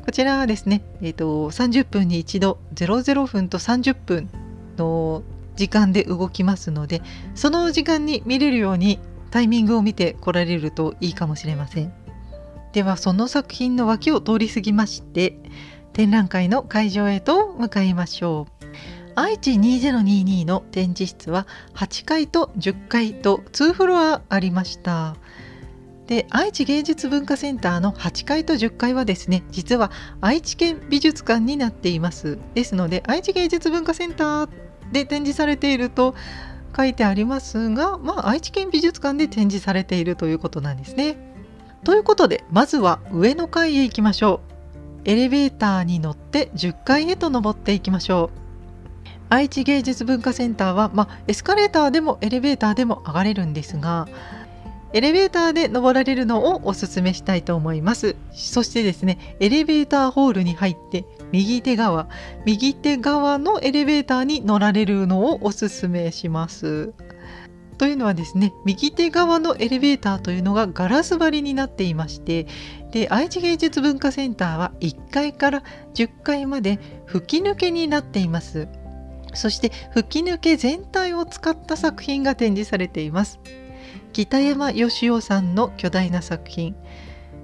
[0.04, 4.28] こちらはですね、えーと、30分に一度00分と30分
[4.76, 5.22] の
[5.56, 7.02] 時間で動きますので
[7.34, 8.98] その時間に見れるように
[9.30, 11.92] タイミングを見て来られるといいかもしれません。
[12.72, 15.36] ではその作品の脇を通り過ぎまして
[15.92, 18.60] 展覧会の会場へと向かいましょう。
[19.16, 25.16] 愛知2022の展示室は8階と10階と2フロアありました。
[26.10, 34.50] で愛知芸術文化センターの8階と10階はですね実は愛知県美術館になっていますですので愛知芸術文化センター
[34.90, 36.16] で展示されていると
[36.76, 41.16] 書いてありますが、まあ、愛知県美術館で展示されているということなんですね。
[41.84, 44.40] ということでまずは上の階へ行きましょ
[45.06, 45.08] う。
[45.08, 48.40] エレベーターに乗って10階へと登っていきましょう。
[49.28, 54.08] 愛知芸術文化センターは、まあ、エスカレーターでもエレベーターでも上がれるんですが
[54.92, 58.16] エレベーターで登られるのをおすすめしたいと思います。
[58.32, 62.08] そしてですねエレベーターホールに入って右手側
[62.44, 66.92] 右手側のエレベーターに乗られるのをおすすめします。
[67.78, 72.46] というのはですね右手側のエレベーターというのがガラス張りになっていまして
[72.90, 75.62] で愛知芸術文化センターは1階から
[75.94, 78.68] 10階まで吹き抜けになっています。
[79.32, 83.38] そして吹き抜け全体を使った作品が展示されています。
[84.12, 86.74] 北山義雄さんの巨大な作品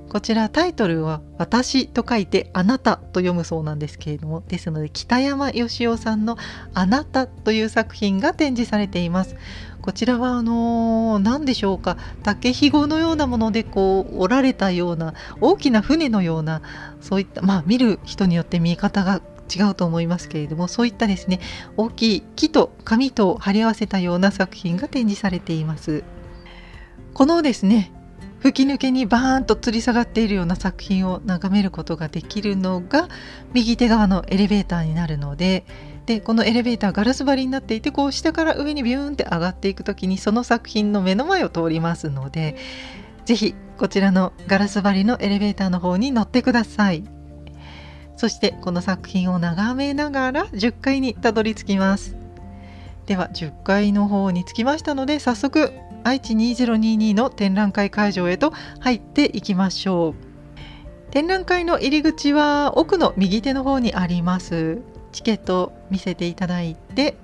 [0.09, 6.39] こちらタイトルは「私」と書いて「あなた」と読むそうなんですけれどもですので北山義雄さんの
[6.75, 9.37] 「あなた」という作品が展示されています
[9.83, 16.63] こちらはあの何、でしょうか竹ひごのようなものでこう折られたような大きな船のような
[17.01, 19.23] そういったまあ見る人によって見え方が
[19.55, 21.41] 違うと思いますけれどもそういったですね
[21.77, 26.03] 大きい木と紙と貼り合わせたような作品が展示されています。
[27.17, 27.91] このですね
[28.41, 33.09] 吹き抜けにバーンと吊り下がっているような作品を眺めることができるのが
[33.55, 35.65] 右手側のエレベーターになるので
[36.05, 42.55] でこのエレベーターガラス張りになっていてこう下から上にビューンって上がっていく時にその作品の目の前を通りますので
[43.25, 47.03] 是非こちらのガラス張りのエレベーターの方に乗ってください。
[48.17, 52.17] そしてこの作品を眺めながら10階にたどり着きます。
[53.07, 55.73] では10階の方に着きましたので早速
[56.07, 61.11] 愛知2022の展覧会会場へと入っていきましょう。
[61.11, 64.79] 展覧会の入り口は奥の右手の方にあります。
[65.11, 67.17] チケットを見せていただいて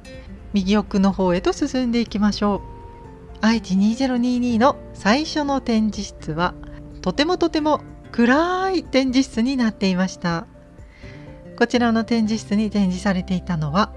[0.52, 2.60] 右奥の方へと進んでいきましょう。
[3.40, 6.52] 愛知2022の最初の展示室は
[7.02, 10.48] とてもとても暗い展示室になっていました。
[11.56, 13.92] こちらの展示室に展示されていたのは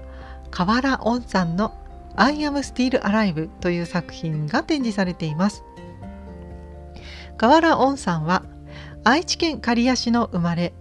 [0.52, 1.74] 河原温さんの
[2.16, 5.64] I am still alive という作品が展示されています。
[7.36, 8.44] 河原恩さんは
[9.04, 10.72] 愛知県刈谷市の生まれ。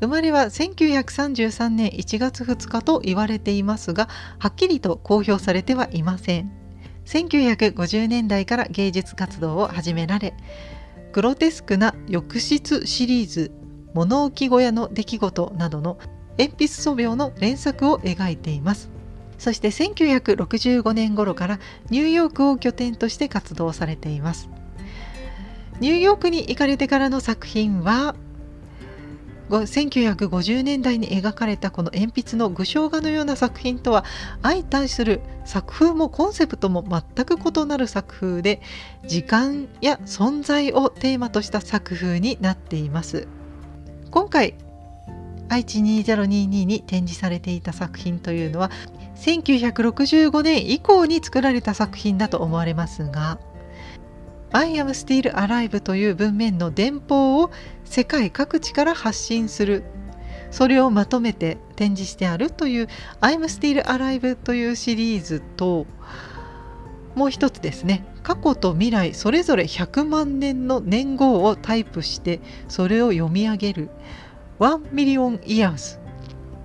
[0.00, 6.50] 生まれは1933年1月2日と言われていますがはっきりと公表されてはいません。
[7.04, 10.34] 1950年代から芸術活動を始められ
[11.12, 13.52] グロテスクな浴室シリーズ
[13.94, 15.98] 物置小屋の出来事などの
[16.38, 18.90] 鉛筆素描の連作を描いています。
[19.40, 24.50] そして1965年頃からニューヨークを拠点として活動されています。
[25.80, 28.14] ニューヨークに行かれてからの作品は
[29.48, 34.04] 1950年代に描かれたこの鉛筆の具象画のような作品とは
[34.42, 38.60] 相対する作風もコンセプトも全く異なる作風で
[39.06, 43.26] 時間や存在をテーマとした作風になっています。
[44.10, 44.54] 今回
[45.48, 46.26] 愛知2022
[46.64, 48.70] に展示されていた作品というのは
[49.20, 53.38] 1965年以降に作られた作品だと思われますが
[54.52, 57.50] I am still alive という文面の電報を
[57.84, 59.84] 世界各地から発信する。
[60.50, 62.88] それをまとめて展示してあるという
[63.20, 65.86] I'm still alive というシリーズと
[67.14, 68.04] もう一つですね。
[68.24, 73.90] 過去と未来それぞれ100万年の年号をタイプしてそれを読み上げる。
[74.58, 76.00] 1 million years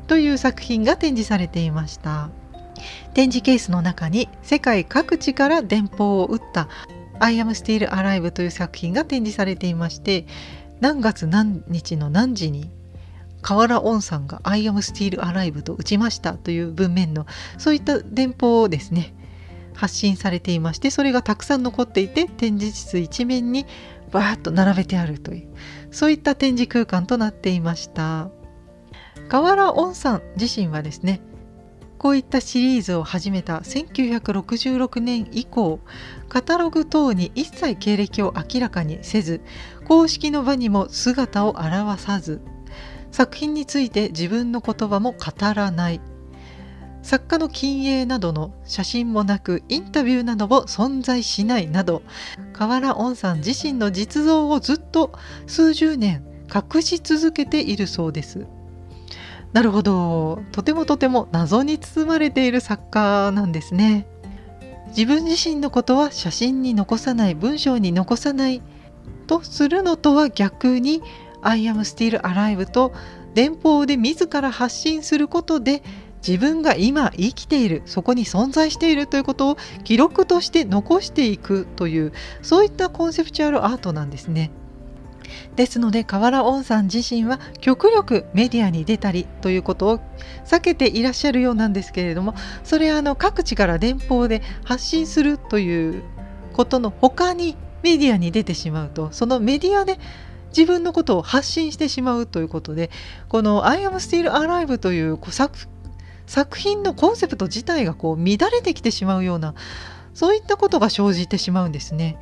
[0.07, 2.29] という作品が展示されていました。
[3.15, 6.67] 展示ケースの中に世界各地から電報を打った
[7.17, 10.27] I am still alive という作品が展示されていまして
[10.81, 12.69] 何月何日の何時に
[13.41, 17.25] 河原温さんが I am still alive と打ちましたという文面の
[17.57, 19.15] そういった電報をですね
[19.73, 23.65] 発信されていましてそれがたくさん残っていて展示室一面に
[24.11, 25.55] バーッと並べてあるという
[25.89, 28.29] そういった展示空間となっていました。
[29.29, 31.21] 河原温さん自身はですね
[31.97, 35.79] こういったシリーズを始めた1966年以降
[36.29, 39.41] カタログ等に一切経歴を明らかにせず
[39.85, 42.41] 公式の場にも姿を現さず
[43.11, 46.01] 作品について自分の言葉も語らない
[47.01, 52.01] 作家の近影などの写真もなくインタビューなども存在しないなど
[52.51, 55.13] 河原温さん自身の実像をずっと
[55.45, 58.47] 数十年隠し続けているそうです。
[59.55, 64.05] なるほどとてもとても謎に包まれている作家なんですね
[64.87, 68.61] 自分自身のことは写真に残さない文章に残さない
[69.27, 71.01] とするのとは逆に
[71.41, 72.91] 「I am still alive」と
[73.33, 75.83] 電報で自ら発信することで
[76.17, 84.51] 自分が今生きているそこに存在しているということを記録として残していくというそういったコンセプチュアルアートなんですね。
[85.55, 89.99] ですので河原温さん自身は極力メディアに出たりということを
[90.45, 96.03] 避けていらっしゃるようなんですけれどもそれはあの各地から電報で発信するという
[96.53, 99.99] ことの他にメディアに出てしまうとそのメディアで
[100.49, 102.89] 自分のことを発信してしまうということで
[103.27, 105.67] この「I am still alive」という作
[106.27, 109.53] 作品のコンセプト自体がこう乱れてきてしまうような
[110.13, 112.17] そういったことが生じてしまうんですね。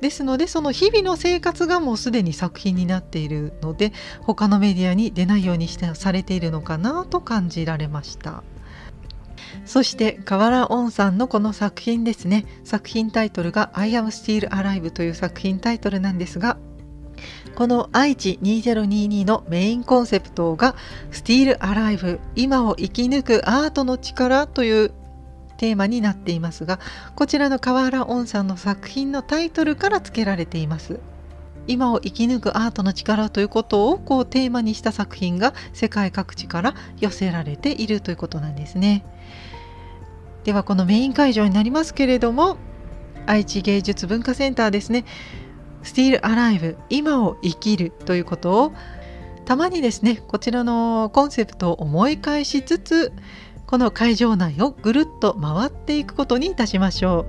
[0.00, 8.42] ですのでその日々の生活がもうすでに作品になっているので他のメディアに出ないようにしてされているのかなと感じられました。
[9.64, 12.46] そして河原温さんのこの作品ですね。
[12.64, 16.58] 作品タイトルが「I am still alive」という作品タイトルなんですが
[17.54, 20.76] この愛知2022のメインコンセプトが
[21.10, 24.92] 「Still Alive 今を生き抜くアートの力」という
[25.58, 26.80] テーマになっていますが
[27.14, 31.00] こちらの河原温さんの作品のタイトルから付けられています。
[31.66, 39.04] 今を生き抜くアートの力ということをこうテーマにした作品が世界各地から寄せられているということなんですね。
[40.44, 42.56] ではこのメイン会場になりますけれども
[43.26, 45.04] 愛知芸術文化センターですね。
[45.82, 48.72] Still Alive 今を生きるということを
[49.44, 53.12] たまにですねこちらのコンセプトを思い返しつつ
[53.68, 57.26] この会場内をぐるっと回っていくことにいたしましょう。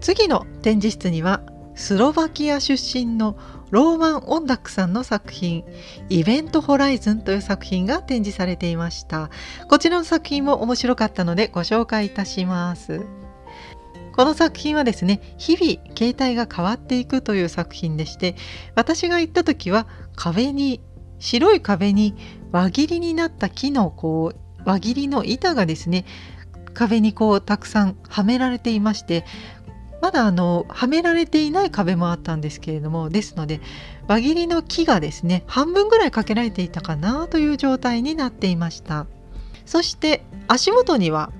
[0.00, 1.42] 次の展示室には
[1.74, 3.36] スロバキア出身の
[3.70, 5.64] ローマン・オンダックさんの作品
[6.08, 9.28] 「イベント・ホライズン」という作品が展示されていました。
[9.68, 13.02] こちらの作品も面白かったのでご紹介いたします。
[14.16, 18.34] この作品はですね日々形態が変わっていくという作品でして
[18.76, 20.80] 私が行った時は壁に
[21.18, 22.14] 白い壁に
[22.50, 26.04] 輪切りになった木のこう輪切りの板がですね
[26.72, 29.24] 壁にこうたくさんはめられていまして
[30.00, 33.60] まだあのはめられていない壁もあったんですけれどもですので
[34.06, 39.06] 輪切りの木がですね半分ぐらいかけられていたかなという状態になっていました。
[39.64, 41.32] そして足元には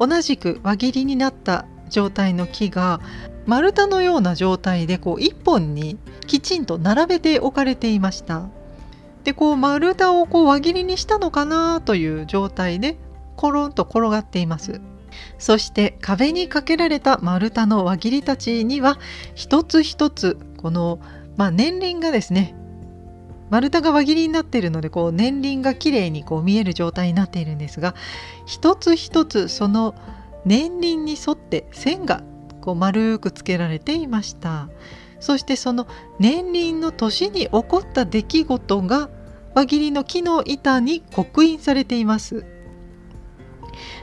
[0.00, 3.00] 同じく輪切りになった状態の木が
[3.46, 8.48] 丸太のような状態でこう一本にきちんと並べて置かれていました。
[9.26, 12.96] でこう丸太をこう輪切りにしたのかなという状態で
[13.34, 14.80] コロンと転がっています。
[15.36, 19.00] そして壁にかけられた丸太の輪切りたちには
[19.34, 21.00] 一つ一つこの、
[21.36, 22.54] まあ、年輪がですね
[23.50, 27.96] 丸太が輪切りになっているのでこう年輪がきれいにこう見える状態になっているんですが
[28.44, 29.96] 一つ一つその
[30.44, 32.22] 年輪に沿って線が
[32.60, 34.68] こう丸くつけられていました。
[35.18, 35.86] そしてその
[36.18, 39.08] 年輪の年に起こった出来事が
[39.56, 42.44] 輪切りの木の板に刻印されています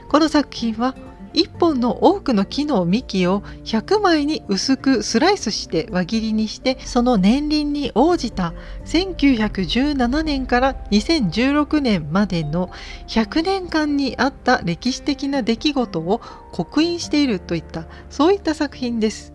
[0.08, 0.96] この作品は
[1.32, 8.52] 1本の多くの木の幹を100枚に薄くスライスして輪切りにしてその年輪に応じた
[8.84, 12.70] 1917年から2016年までの
[13.06, 19.32] 100年間にあった歴史的な出来事を刻印しているといったそういった作品です。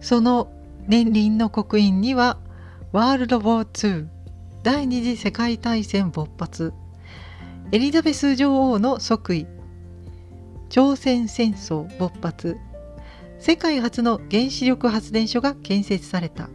[0.00, 0.50] その
[0.86, 2.38] 年輪の刻印には
[2.92, 4.21] ワールド・ウォー2
[4.62, 6.72] 第二次世界大戦勃発。
[7.72, 9.48] エリザベス女王の即位。
[10.68, 12.58] 朝鮮戦争勃発。
[13.40, 16.48] 世界初の原子力発電所が建設された。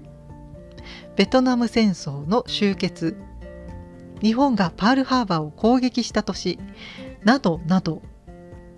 [1.18, 3.18] ベトナム戦争の終結。
[4.22, 6.60] 日本がパールハーバーを攻撃した年。
[7.26, 8.02] などなど。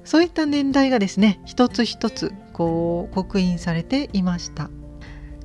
[0.04, 4.72] そういった年代がですね一つ一つこう刻印されていました。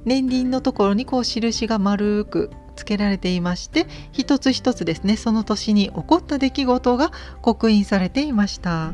[0.07, 7.10] 年輪のところにこう印が丸くつけられていまして一つ一つですねその年に起こった出来事が
[7.42, 8.92] 刻印されていました。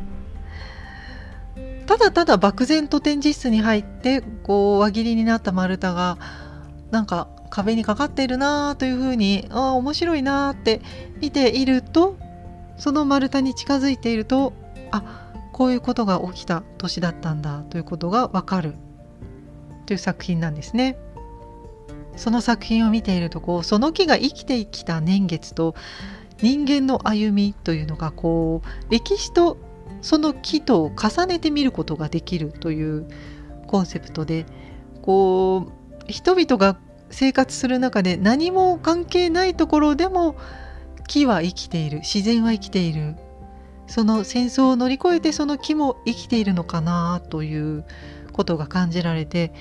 [1.91, 6.19] ただただ漠然と展示室に入ってこう輪切りになった丸太が
[6.93, 10.83] なんか壁にかかっているなというふうにああ面白いなって
[11.21, 12.17] 見ていると
[12.77, 14.53] その丸太に近づいていると
[14.93, 18.75] あこういうことが起きた年だったんだということがわかる
[19.87, 20.97] という作品なんですね。
[22.21, 25.75] その作品を見ているとこうその木が生きてきた年月と
[26.43, 29.57] 人間の歩みというのがこう歴史と
[30.03, 33.09] その木と重ねて見ることができるという
[33.67, 34.45] コンセプトで
[35.01, 35.73] こ
[36.07, 36.79] う人々が
[37.11, 40.37] 生活する中で何も関係ないところでも
[41.09, 43.17] 木は生きている自然は生きている。
[43.87, 47.85] その戦争を乗り越えてその木も生きているのかなという
[48.33, 49.53] ことが感じられて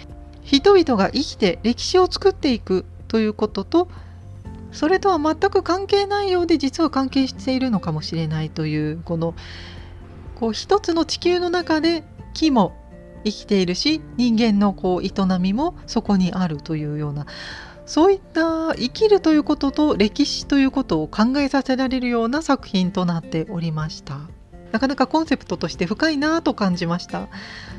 [0.58, 3.88] 人々が生きて歴史を作っていくということと
[4.72, 9.36] それとは全く関係ないようで実は関係しているのかもしれないというこの
[10.34, 12.76] こう一つの地球の中で木も
[13.26, 17.28] 生きているし人間のこう営みもそこにあるというような
[17.86, 24.20] そういった生きるということと歴史ということを考えさせられるような作品となっておりました。
[24.72, 27.28] なかなかコンセプトとして深いなと感じました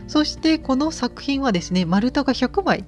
[0.09, 2.85] そしてこの作品はですね丸太が100枚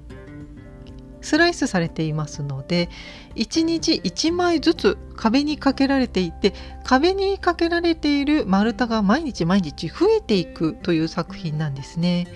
[1.21, 2.89] スライスされていますので
[3.35, 12.27] 1日1枚ずつ壁にかけられていて壁にかけられている丸太が毎日毎日増えていくという作品なんですね。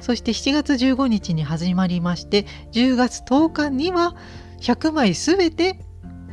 [0.00, 4.14] そして7月15日に始まりまして10月10日には
[4.60, 5.78] 100枚すべて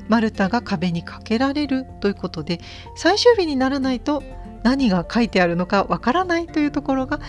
[0.10, 2.60] 丸太が壁にかけられるということで
[2.98, 4.24] 最終日にならないと
[4.64, 7.20] 何が書いてあるのかわからないというところが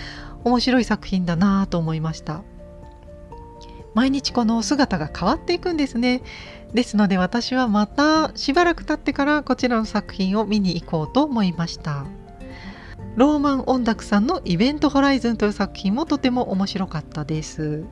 [0.45, 2.43] 面白い作品だなと思いました。
[3.95, 6.23] 毎日この姿が変わっていくんですね。
[6.73, 12.07] ですので私はまたしばらく経ってからこちらの作品を見に行こうと思いました。
[13.17, 17.85] ローマン音楽さんのイベントホライズンという作品もとても面白かったです。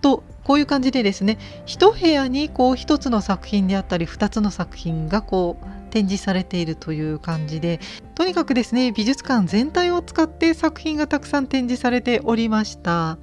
[0.00, 7.78] とこういう感じでですね一部屋にこう一つの作品であったり二つの作品がこう展示されているという感じで
[8.16, 13.16] とにかくですね美術館全体を使って作品がたくさん展示されておりました。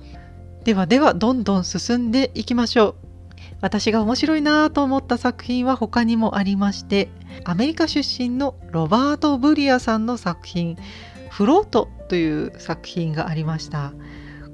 [0.63, 2.95] ではではどんどん進んでいきましょう。
[3.59, 7.09] 私が面白いなと思った作品は他にもありまして
[7.43, 10.78] アメリカ出身のロバート・ブリアさんの作品
[11.30, 13.91] 「フロート」という作品がありました。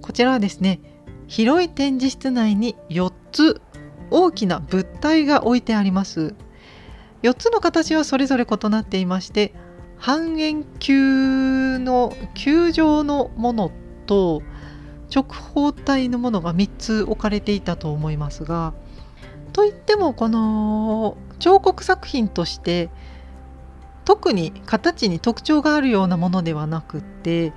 [0.02, 0.80] こちらはですね
[1.28, 3.62] 広い展示室内に4つ
[4.10, 6.34] 大きな物体が置いてあります。
[7.24, 9.54] 4つの形はそれぞれ異なっていまして
[9.98, 13.72] 半円球の球状のもの
[14.06, 14.44] と
[15.14, 18.74] 直方体のものが3つ置かれていたと思いますが
[19.54, 22.90] といってもこの彫刻作品として
[24.06, 27.54] 特に形に特徴があるようなものではなくって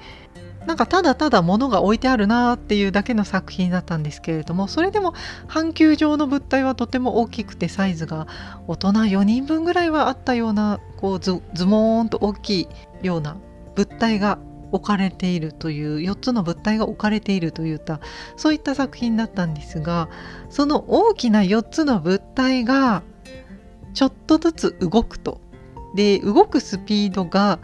[0.66, 5.14] なんかただただ物が置いてあるなっていうだけの作品だったんですけれどもそれでも
[5.46, 8.26] 半球状の物体はとても大きくてサイズが
[8.66, 12.68] 大人4人分ぐらいはあったようなこうズズモーンと大き
[13.02, 13.36] いような
[13.74, 14.38] 物体が
[14.72, 18.00] 置かれているという4つの物体が置かれているといった
[18.36, 20.08] そういった作品だったんですが
[20.48, 23.02] その大きな4つの物体が
[23.94, 25.40] ちょっとずつ動くと。
[25.94, 27.58] で動くスピードが、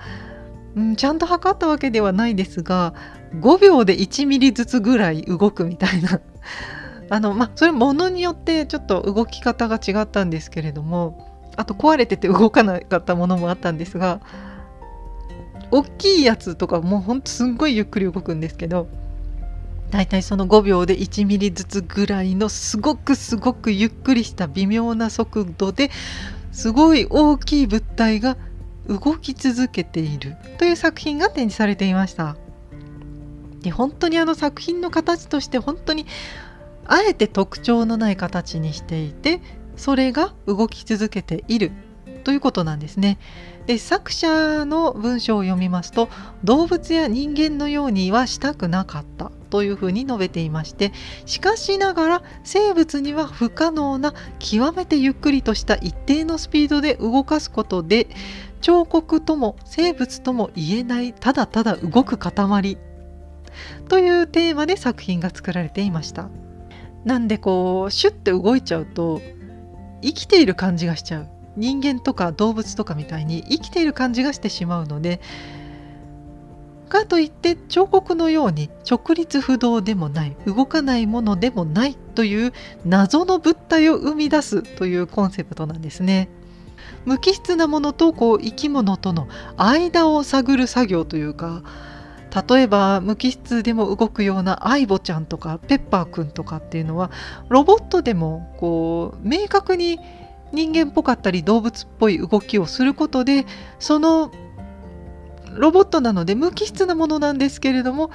[0.77, 2.95] うん、ちゃんと測ったわけではないですが
[3.41, 6.21] 5秒で1ミリずつぐらい動くみたいな。
[7.09, 14.21] あのまあそれものによってちょっと動き方が違ったんですけれどもあと壊れてて動かなかったものもあったんですが
[15.71, 18.89] 大きいやつとかもうほんとすんごいゆっくり動くんですけど
[19.91, 25.91] だいたいその5秒で1ミリずつぐらいのすごくすごくゆっくりした微妙な速度で
[26.51, 28.37] すごい大きい物体が
[28.89, 30.37] 動き続けている。
[30.59, 32.37] という作品が展示されていました。
[33.63, 36.07] で本当にあの作品の形として本当に
[36.85, 39.41] あえて特徴のない形にしていて
[39.77, 41.73] それが動き続けている。
[42.25, 43.19] ということなんですね。
[43.67, 46.09] で作者の文章を読みますと
[46.45, 49.31] 動物や人間のようにはしたくなかった。
[49.51, 50.93] というふうに述べていまして
[51.25, 58.09] しかしながら生物には不可能な極めてゆっくりとした一定のスピードで動かすことで
[58.61, 62.79] 彫刻とも生物とも言えないただただ動く塊。
[63.89, 66.29] というテーマで作品が作られていました。
[67.05, 69.21] なんでこうシュッて動いちゃうと
[70.03, 71.29] 生きている感じがしちゃう。
[71.57, 75.21] 人間とか動物とかみたいに生きている感じがしてしまうので
[76.89, 82.53] かといって彫刻のように直立不動でもない動かないものでもないという
[82.85, 86.29] 謎の物体を生み出すというコンセプトなんですね。
[87.07, 91.63] 無機質なものとこう生き物との間を探る作業というか
[92.49, 97.11] 例えば無機質でも動くようなアイボちゃんとかペッパーくんとかっていうのは
[97.49, 99.99] ロボットでもこう明確に
[100.53, 103.47] 人間っぽかったり動物っぽい動きをすることで
[103.79, 104.31] その
[105.55, 108.11] ロボットなので無機質なものなんですけれども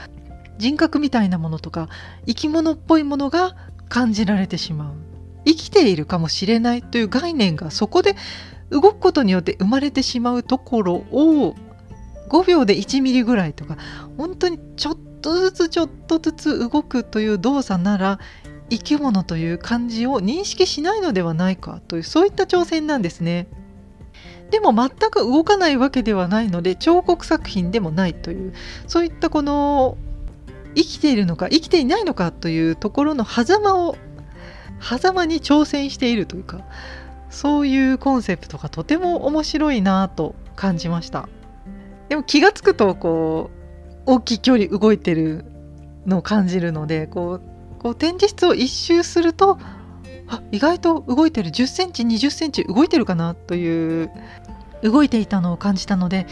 [0.58, 1.90] 人格みたいなものとか
[2.28, 3.56] 生き物っぽいものが
[3.90, 4.94] 感じられてしまう。
[5.46, 8.16] 生きているかもしれないという概念がそこで
[8.72, 11.56] 動くことによって生まれてしまうところを
[12.30, 13.78] 5秒で1ミリぐらいとか
[14.18, 18.20] 本当にちょっとずつちょっとずつ動くという動作なら
[18.70, 23.48] 生き物という感じを認識しないのではないかというそういった挑戦なんですね。
[24.50, 28.54] でも全く動かないわけではないので彫刻作品でもないという
[28.86, 29.98] そういったこの
[30.76, 33.96] 生きているのか生きていないのかというところの狭間を
[34.82, 36.62] 狭間に挑戦しているというか
[37.32, 41.28] そういうコンセプトがとても面白いなと感じました。
[42.10, 43.50] でも気が付くとこ
[44.06, 45.46] う大きい距離動いてる
[46.06, 47.42] のを感じるのでこう
[47.80, 49.58] こう展示室を一周すると
[50.28, 51.50] あ意外と動いてる。
[51.50, 54.12] 10センチ20センチ動いてるかなという
[54.84, 56.28] 動いていたのを感じたので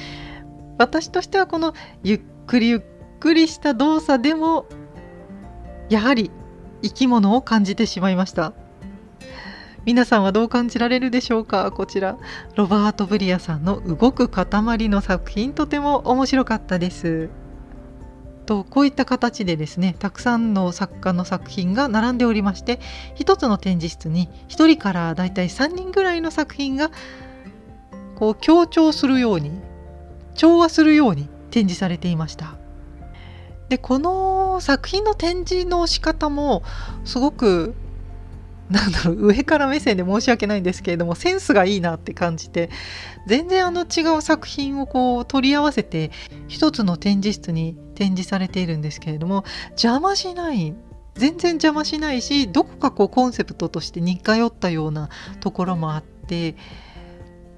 [0.78, 1.74] 私としてはこの
[2.04, 2.82] ゆっくりゆっ
[3.20, 4.66] くりした動作でも
[5.90, 6.32] やはり
[6.82, 8.54] 生き物を感じてしまいました。
[9.86, 11.72] 皆さんはどう感じられるでしょうか？
[11.72, 12.18] こちら
[12.56, 14.46] ロバート・ブリアさんの動く塊
[14.90, 17.30] の作品とても面白かったです。
[18.46, 22.80] とこういった形でですねたくさんの作家の作品が並んでおりまして
[23.18, 26.90] 1つの展示室に1人からだいたい3人ぐらいの作品が
[28.16, 29.52] こう強調するように
[30.34, 32.56] 調和するように展示されていました。
[33.70, 36.64] でこの作品の展示の仕方も
[37.06, 37.76] すごく
[38.70, 42.70] なんだろう上から目線で申し訳ないんですけれどもセンスがいいなって感じて
[43.26, 46.12] 全然あの違う作品をこう取り合わせて
[46.48, 50.76] 一つの展示室に展示されているんですけれども邪魔しない
[51.16, 55.10] 全然邪魔しないしどこかこうコンセプトとして似通ったような
[55.40, 56.54] ところもあって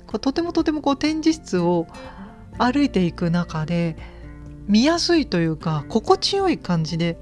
[0.07, 1.87] こうとてもとてもこう展示室を
[2.57, 3.97] 歩いていく中で
[4.67, 7.17] 見やすいというか心地よい感じで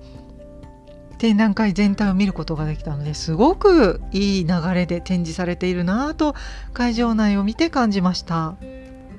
[1.20, 6.34] 展覧会全体を見ることができたのですごくいい流れで展示されているなぁと
[6.74, 8.56] 会場内を見て感じました。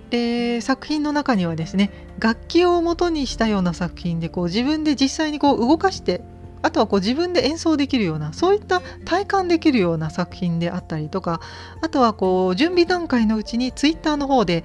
[0.09, 6.22] で作品の中にはですね楽器を元にしたような作品でこう自分で実際にこう動かして
[6.62, 11.40] あとはこう自分で演奏できるようなそういった体感できるような作品であったりとか
[11.80, 14.64] あとはこう準備段階のうちにツイッターの方で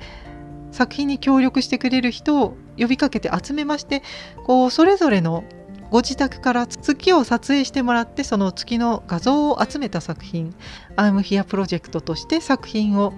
[0.71, 4.01] 作品に協力してくれる人を呼びかけて集めまして
[4.45, 5.43] こうそれぞれの
[5.91, 10.53] ご自宅から月を撮影してもらってその月の画像を集めた作品
[10.97, 13.13] 「I'm Here プロジェクト」として作品を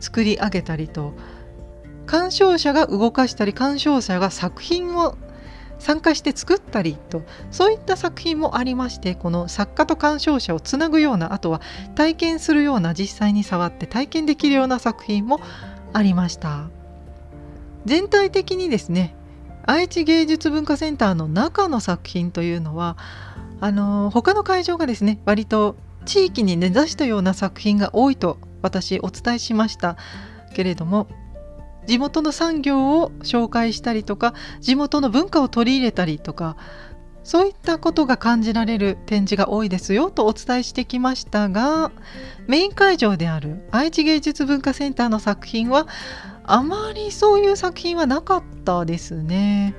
[0.00, 1.14] 作り上げたりと
[2.06, 5.16] 鑑賞者が動かしたり鑑賞者が作品を
[5.78, 11.60] 参加して作ったりとそういった作品もありましてこの作家と鑑賞者をつなぐようなあとは
[11.94, 15.40] 体験するような実際に触って体験できるような作品も
[15.92, 16.68] ありました。
[17.84, 19.14] 全体的にですね
[19.66, 22.96] 愛知芸術文化センターの中の作品というのは
[23.60, 29.96] あの他の会場がですね割と地域に根ざしたような作品が多いと私お伝えしました。
[30.54, 31.08] けれども
[31.86, 36.56] 地元の産業を紹介したりとか地元の文化を取り入れたりとか
[37.24, 41.90] そういったことが感じられる展示が多いですよとお伝えしてきましたが
[42.46, 45.86] メイン会場である愛知芸術文化センターの作品は
[46.44, 49.74] あまりそういう作品はなかったですね。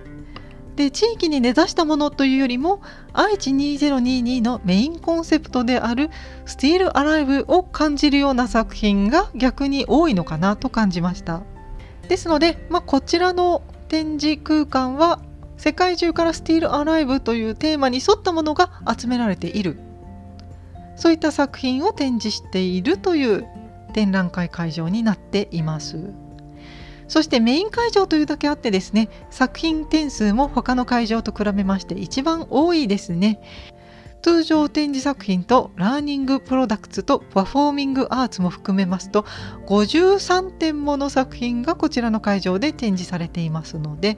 [0.76, 2.82] で地域に根ざしたものというよりも
[3.14, 6.10] 愛知2022のメインコンセプトである
[6.46, 11.44] 「スティール・アライブ」を感じるような作品が逆に多いのかなと感じました
[12.10, 15.22] ですので、まあ、こちらの展示空間は
[15.56, 19.80] 世界中から「スティール・アライブ」というテーマに沿ったものが集められている
[20.98, 23.46] そういった作品を展示しているという
[23.94, 26.25] 展覧会会場になっています。
[27.08, 33.40] そしてメイン会場というだけあってですね作品点数も他の会場と比べまして一番多いですね。
[34.22, 39.24] 通常展示作品とラーニングプロダクツとパフォーミングアーツも含めますと
[39.68, 44.18] 53点もの作品がこちらの会場で展示されていますので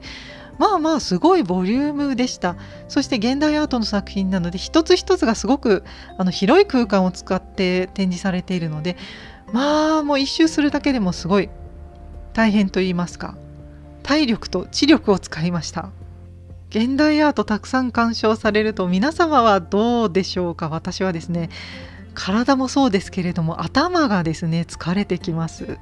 [0.56, 2.56] まあまあすごいボリュームでした。
[2.88, 5.84] そして現代アートの作品なので一つ一つがすごく
[6.16, 8.96] あの広い空間を使って展示されているので
[9.52, 11.50] まあもう一周するだけでもすごい
[12.38, 13.34] 大変と言いますか。
[14.04, 15.90] 体力と知力を使いました。
[16.70, 20.68] 現代アートたくさん鑑賞されると皆様はどうでしょうか。
[20.68, 21.50] 私はですね
[22.14, 25.78] 体もそうですけれども頭がですね疲れてきます。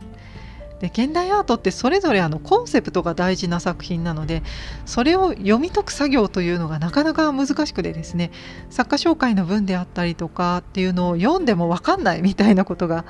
[0.80, 4.42] で現代アートってそれぞれあのコンセプトが大事な作品なので
[4.86, 8.30] それを読み解く作業というのがなかなか難しくてですね
[8.70, 13.04] 作家紹介の文であったりとかっていうのを読んでも分かんないみたいなことが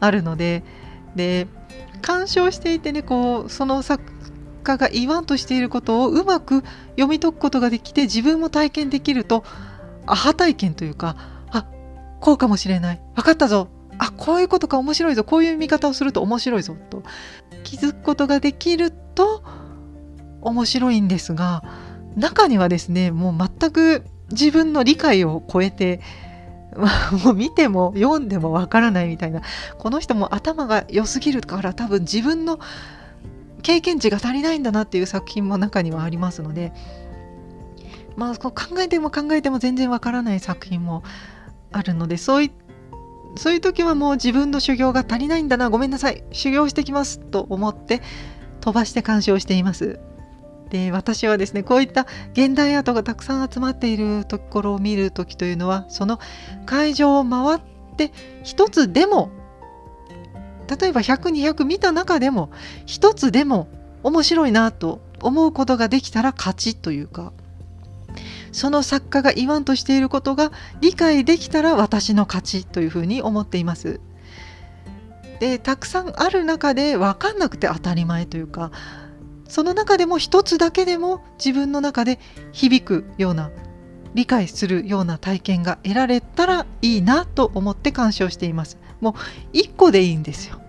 [0.00, 0.64] あるので
[1.16, 1.46] で
[2.00, 4.02] 鑑賞していてねこうその作
[4.62, 9.44] 家が言わんとしていることをうまく読み解くことができて自分も体験できると
[10.06, 11.16] アハ体験というか
[11.50, 11.66] あ
[12.20, 13.00] こうかもしれない。
[13.14, 13.68] 分かったぞ。
[13.98, 15.24] あこういうことか面白いぞ。
[15.24, 16.76] こういう見方をすると面白いぞ。
[16.90, 17.02] と
[17.64, 19.42] 気づくことができると
[20.40, 21.62] 面白いんですが
[22.16, 26.00] 中にはですねもう全く自分の理解を超えて
[27.24, 29.42] もう見ても読んでもわからないみたいな
[29.78, 32.58] この人も頭が良すぎるから多分自分の
[33.62, 36.72] 経験値が足りないんだなっていう作品も中にはありますので
[38.16, 41.02] まあこう考えても考えても全然わからない作品も
[41.72, 42.50] あるのでそうい
[43.36, 48.02] そういう時はもう自分の修行が足りないんだなごめんなさい修行してきますと思って
[48.60, 50.00] 飛ばして鑑賞しています。
[50.70, 56.20] で私はですねこういった現代アートがたくさん集まっているところを見る時というのはその
[56.64, 57.60] 会場を回っ
[57.96, 58.12] て
[58.44, 59.30] 一つでも
[60.80, 62.50] 例えば100200見た中でも
[62.86, 63.68] 一つでも
[64.04, 67.32] 面白いなと思うことができたら勝ちというか
[68.52, 74.00] その作家が言わんとしていることが理解できたら私の勝ちというふうに思っています。
[75.38, 78.70] でたくさんある中で分かんなくて当たり前というか
[79.50, 82.18] その中でも一つだけでも自分の中で
[82.52, 83.50] 響くような
[84.14, 88.78] 理解するような体験が得られたらいいなと思って鑑賞しています。
[89.00, 89.16] も
[89.52, 90.60] う1個でいいんですよ。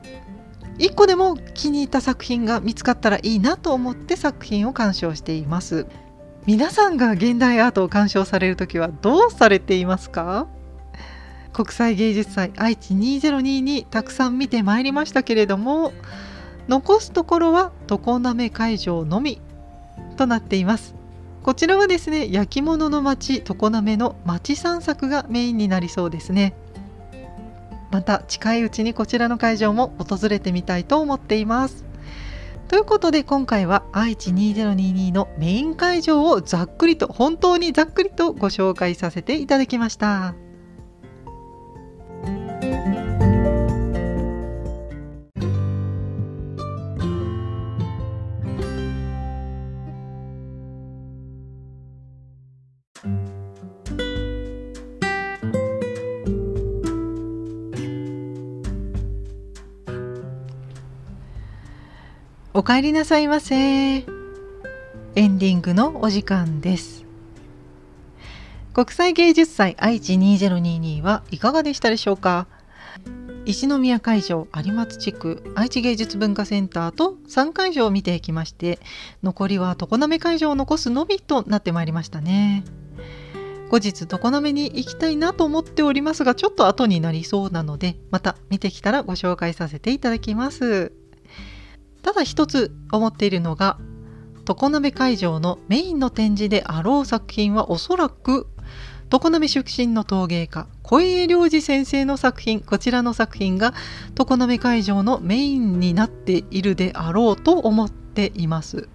[0.79, 5.85] 1個でも気に入った作品が見つかったらいいなと思って作品を鑑賞しています。
[6.47, 10.47] 皆さんが現代アートを鑑賞される時はどうされていますか？
[11.53, 15.93] 国際芸術祭愛知2022たくさん見てまいりましたけれども
[16.67, 19.41] 残すところは常滑会場のみ。
[20.17, 20.95] となっています。
[21.43, 26.53] こちらはですね焼き物の町常滑の町散策がメインになりそうですね。
[27.89, 31.83] また近いうちにこちらの会場も訪れてみたいと思っています。
[32.67, 40.35] ということで今回は愛知2022のメイン会場をざっくりと本当にざっくりとご紹介させていただきました。
[62.61, 63.55] お帰りなさいませ。
[63.55, 64.03] エ
[65.15, 67.05] ンディングのお時間です。
[68.71, 72.45] 国際芸術祭愛知2022はいかがでしたでしょうか？
[73.45, 78.77] 石宮会場有松地区愛知芸術文化センターと3会場を見ていきまして
[79.23, 82.63] 残りは常滑会場を残すのみとなってまいりましたね。
[83.71, 90.93] 後日常滑に行きたいなと思っておりますがちょっと後になりそうなのでまた見てきたらご紹介させていただきます。
[92.01, 93.77] ただ一つ思っているのが
[94.45, 98.47] 常滑会場のメインの展示であろう作品はおそらく
[99.09, 103.73] 常滑出身の陶芸家小家良二先生の作品こちらの作品が
[104.15, 108.87] 常滑会場のメインになっているであろうと思っています。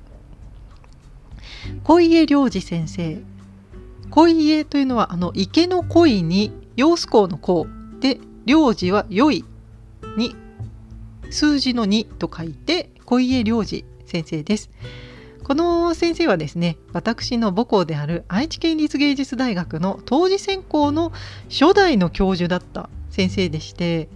[1.85, 3.23] 小家良二先生
[4.11, 7.67] 小家というのはあの池の鯉に陽子港の港
[8.01, 9.45] で良二は良い
[10.17, 10.35] に
[11.31, 14.71] 数字の2と書いて小家良二先生です。
[15.45, 21.13] この先生はですね私の母校である愛知県立芸術大学の当時専攻の
[21.49, 24.09] 初代の教授だった先生でして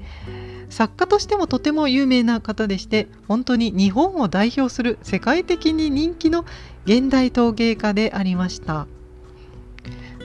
[0.70, 6.44] 作家としてもとても有名な方でして本当に日本を代表する世界的に人気の
[6.84, 8.88] 現代陶芸家でありました。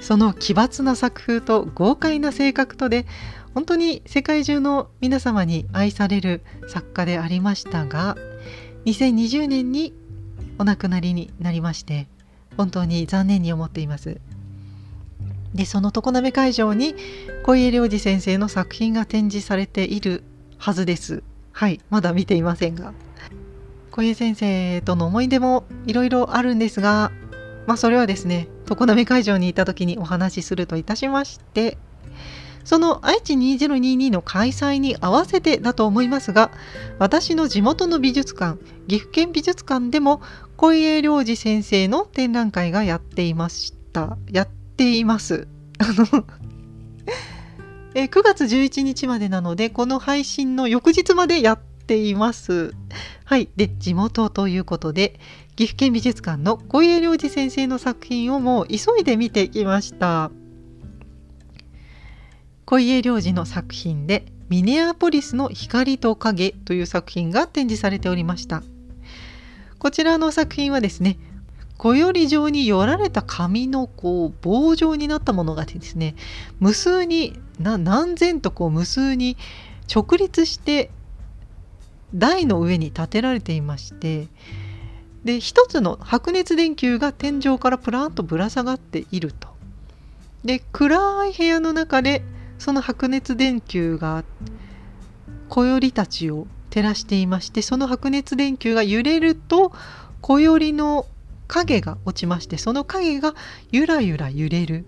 [0.01, 3.05] その奇抜な作風と豪快な性格とで
[3.53, 8.16] 本当に世界中の皆様に愛される作家でありましたが
[8.86, 9.93] 2020年に
[10.59, 12.07] お亡くなりになりまして
[12.55, 14.19] 本当に残念に思っています。
[15.53, 16.95] でその常滑会場に
[17.43, 20.23] 小家良二先生の作品が展示されている
[20.57, 21.23] はずです。
[21.51, 22.93] はいまだ見ていませんが。
[23.91, 27.11] 小家先生との思い出もいろいろあるんですが
[27.65, 31.77] まあそれはですね常滑会場にいた時にお話しするといたしまして
[32.66, 36.51] その愛知2022の開催に合わせてだと思いますが
[36.99, 40.22] 私の地元の美術館岐阜県美術館でも
[40.57, 44.18] 小家良二先生の展覧会がやっていました。
[44.32, 45.47] やっています。
[45.80, 46.26] あ の
[47.93, 52.74] え9月11日までなのでこの配信の翌日までやっています。
[53.26, 53.49] はい。
[53.55, 55.20] で地元ということで
[55.55, 60.32] 岐阜県美術館の小家良二先生の作品をもう急いで見てきました。
[62.66, 68.63] 小家良二の作品で「ミネアポリスの光と影」という作品が展示されておりました
[69.78, 71.18] こちらの作品はですね
[71.78, 76.16] 小より状によられた紙のこう棒状になったものがですね
[76.59, 79.38] 無数に何千とこう無数に
[79.93, 80.89] 直立して
[82.16, 84.28] 台の上に立てられていまして
[85.24, 89.49] で一つの白熱電球が天井からプランとぶら下がっていると。
[90.43, 92.24] で暗い部屋の中で
[92.57, 94.23] その白熱電球が
[95.49, 99.71] 小よりたちを照らしていましてその白熱電球が揺れると
[100.21, 101.05] 小よりの
[101.47, 103.35] 影が落ちましてその影が
[103.71, 104.85] ゆらゆら揺れる。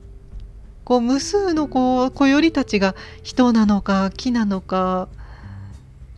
[0.84, 5.10] こう無数のこう小よりたちが人なのか木なのか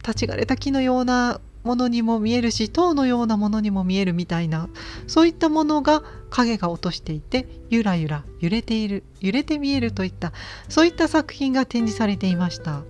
[0.05, 4.69] 立ち枯れた木のようなものにも見えるし塔のようなものにも見えるみたいな
[5.07, 10.31] そういったものが影が落としていてゆらゆら揺れている揺れて見えるといった
[10.69, 12.83] そういった作品が展示されていました。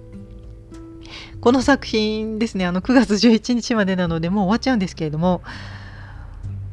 [1.42, 5.42] この作品ですねあの9月11日までなのでもう終わっちゃうんですけれども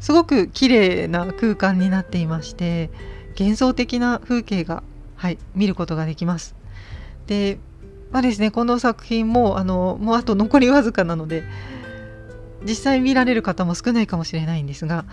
[0.00, 2.90] すごく綺麗な空間になっていまして
[3.38, 4.82] 幻想的な風景が、
[5.14, 6.54] はい、見ることができます。
[7.26, 7.58] で
[8.10, 11.44] まあですねこの作品もあのもうあと残りわずかなので
[12.66, 15.04] 実際見られる方も少ないかもしれないんですが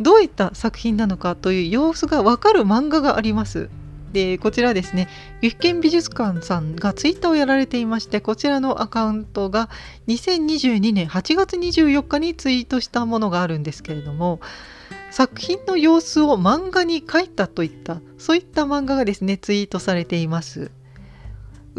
[0.00, 3.68] どういった作品なのかという様子がわかる漫画があります。
[4.12, 5.08] でこちらですね
[5.40, 9.68] 岐阜県美術館さんがツイッターをやられていましてこちらのアカウントが
[10.08, 14.40] 2022年8月24日にツイートしたものがあるんですけれども
[15.12, 20.72] 作品の様子を漫画に描いたといったそういった漫画がですねツイートされています。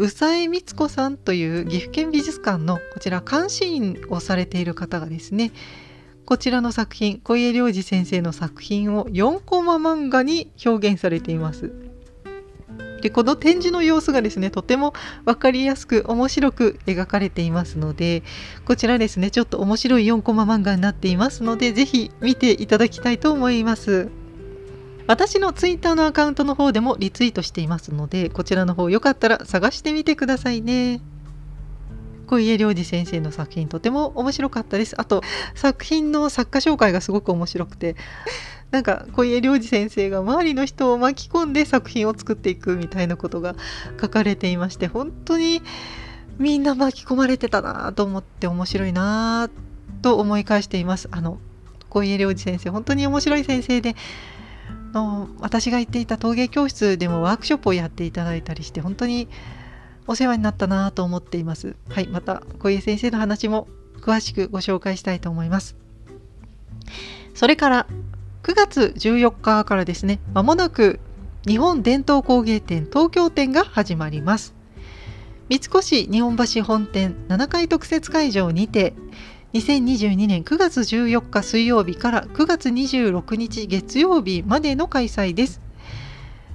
[0.02, 5.52] 宇佐江光子さんという岐阜県美術館のこちら監視員をされている方がですね
[6.24, 11.72] こちらの作品小家良二先生の作品を4コマ漫画に表現されています。
[13.00, 14.92] でこの展示の様子がですねとても
[15.24, 18.22] 分かりやすく面白く描かれていますので
[18.64, 24.21] こちらですねちょっと面白い4コマ漫画になっていますので是非見ていただきたいと思います。
[25.06, 31.00] 私のツイッターのアカウントの方でもリツイートしていますのでこちらの方よかったら探してみてくださいね。
[32.26, 34.98] 小家良二先生の作品とても面白かったです。
[34.98, 35.22] あと
[35.54, 37.96] 作品の作家紹介がすごく面白くて
[38.70, 43.54] なんか小家良二先生が周りの人を巻き込んで作品を作っていくみたいなことが
[44.00, 45.62] 書かれていまして本当に
[46.38, 49.50] みんな巻き込まれてたなと思って面白いな
[50.00, 51.08] と思い返しています。
[51.10, 51.38] あの
[51.90, 53.94] 小家良二先生本当に面白い先生で
[54.92, 59.28] の私が行っていた陶芸教室でもワークショップをやっていただいたりして本当に
[60.06, 61.76] お世話になったなと思っています。
[61.88, 63.68] はい、また小家先生の話も
[64.00, 65.76] 詳しくご紹介したいと思います。
[67.34, 67.86] それから
[68.42, 70.98] 9月14日からですね、まもなく
[71.46, 74.54] 日本伝統工芸展東京展が始まります。
[75.48, 78.94] 三越日本橋本店7階特設会場にて
[79.54, 85.60] 2022年9月14日水曜日から9月26日月曜日までの開催です。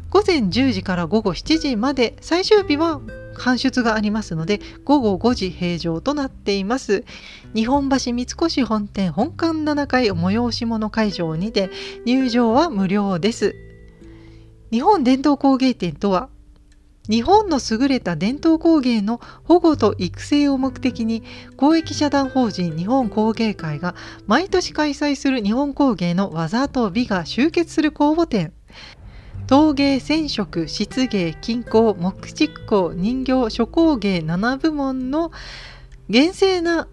[0.10, 3.02] 午前10時から午後7時まで最終日は
[3.38, 7.04] 搬出がありますので午後5時閉場となっています
[7.54, 11.70] 日本橋三越本店本館7階催し物会場にて
[12.06, 13.56] 入場は無料です
[14.72, 16.30] 日本伝統工芸展とは
[17.10, 21.24] 日本の優れた伝統工芸の保護と育成を目的に
[21.56, 23.96] 公益社団法人日本工芸会が
[24.26, 28.54] 毎年開催する日本工芸の技と美が集結する公募展。
[29.48, 35.32] 陶芸染色漆芸金工木畜工人形諸工芸7部門の
[36.10, 36.90] 厳正な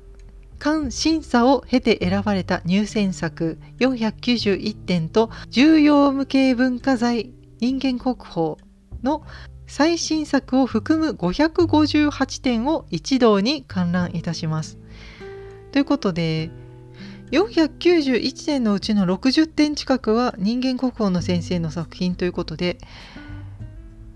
[0.63, 8.57] 監審査を経て選ばれた入選作491点と重要無形文化財人間国宝
[9.03, 9.25] の
[9.67, 14.79] 最新作を含む558点を一堂に観覧いたします。
[15.73, 16.51] ということで
[17.31, 22.79] 491点のうちの60点近くは人間国宝の先生の作品ということで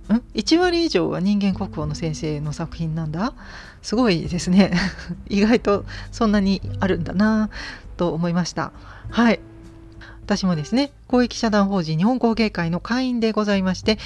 [0.08, 3.34] ん？1割以上は人間国宝の先生の作品なんだ？
[3.82, 4.72] すごいですね。
[5.28, 7.50] 意外とそんなにあるんだな
[7.96, 8.72] と思いました。
[9.10, 9.40] はい。
[10.28, 13.98] 私もですね公益社団法人日本工芸会の会員でございまして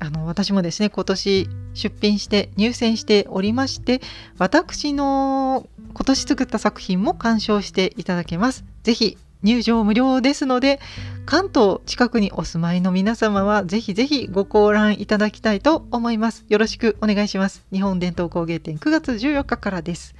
[0.00, 4.00] あの私もですね今年出品して入選しておりまして
[4.38, 8.64] 私の今年作った作品も鑑賞していただけます。
[8.82, 10.80] ぜひ入場無料ですので
[11.24, 16.44] 関東近くにお住まいの皆様はぜひぜひご観覧いただきたいと思います。
[16.48, 17.62] よろしくお願いします。
[17.72, 20.14] 日本伝統工芸展9月14日からです。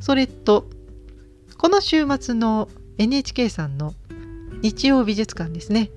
[0.00, 0.68] それと
[1.58, 3.94] この週末の NHK さんの
[4.62, 5.90] 日曜美術館ですね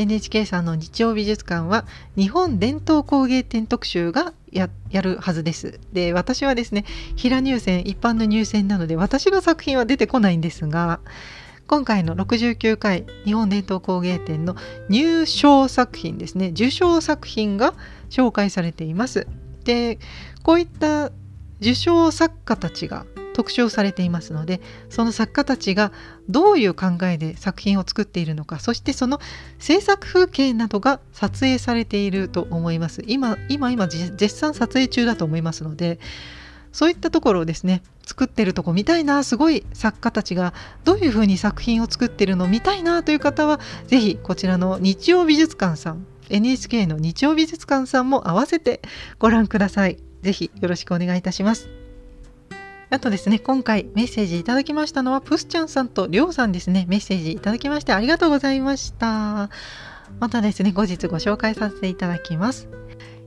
[0.00, 1.84] NHK さんの日曜美術館は
[2.16, 4.70] 日本伝統工芸展特集がや
[5.02, 5.78] るはずです。
[5.92, 6.84] で私はですね
[7.16, 11.00] 平入選一般の入選なので私の作品は出てこないんですが
[11.66, 14.56] 今回の69回日本伝統工芸展の
[14.88, 17.74] 入賞作品ですね受賞作品が
[18.08, 19.26] 紹介されています。
[19.64, 19.98] で
[20.42, 21.12] こういった
[21.60, 23.04] 受賞作家たちが
[23.40, 24.60] 特集されていますので
[24.90, 25.92] その作家たちが
[26.28, 29.18] どういう考えで作品を作っているのかそしてその
[29.58, 35.98] 制作風景などが撮影されていると思います今今今絶賛撮影中だと思いますので
[36.70, 40.52] そういったところをですね作ってるとこ見たいなすごい作家たちが
[40.84, 48.82] どういうふうに作品を作ってるの見たいなという方は是非こちらの日曜美術館さん NHK の日曜美術館さんも合わせて
[49.18, 49.96] ご覧ください。
[50.22, 51.79] ぜひよろしくお願いいたします。
[52.92, 59.48] あとですね、今回メッセージいただきましたのは、プスちゃんさんとりょうさんですね、メッセージいただきましてありがとうございました。
[60.18, 62.68] またですね、後日ご紹介させていただきます。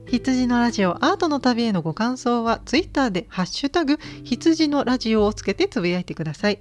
[0.06, 6.60] 羊のラジオアートの旅へのご感想は、ツイッターでハッシュタグ羊のラジオをつけてつぶやいてください。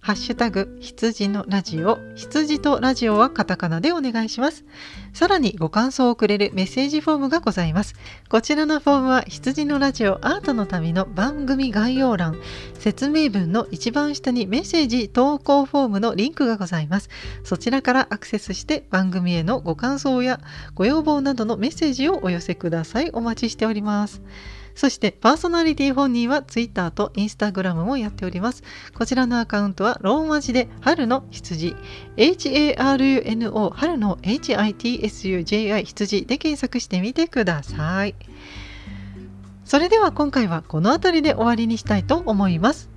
[0.00, 4.64] ハッシュタグ羊のラジオ羊とラジオはカタカナでお願いします。
[5.12, 7.94] さらにご感想をくれるメッセージフォームがございます。
[8.30, 12.40] こちらのフォームは羊のラジオアートの旅の番組概要欄
[12.78, 17.10] 説明文の一番下にメッセージ投稿フォームのリンクがございます。
[17.44, 20.40] そちらからアクセスして番組へのご感想や
[20.74, 23.10] ご要望などのメッセージをお寄せください。
[23.10, 24.22] お待ちしております。
[24.80, 28.62] そしてパーソナリティ本人は Twitter と Instagram もやっております。
[28.94, 31.76] こちらのアカウントはローマ字で春の羊
[32.16, 38.14] HARUNO 春の HITSUJI 羊で検索してみてください。
[39.66, 42.88] それでは今回はこの辺りで終わりにしたいと思います。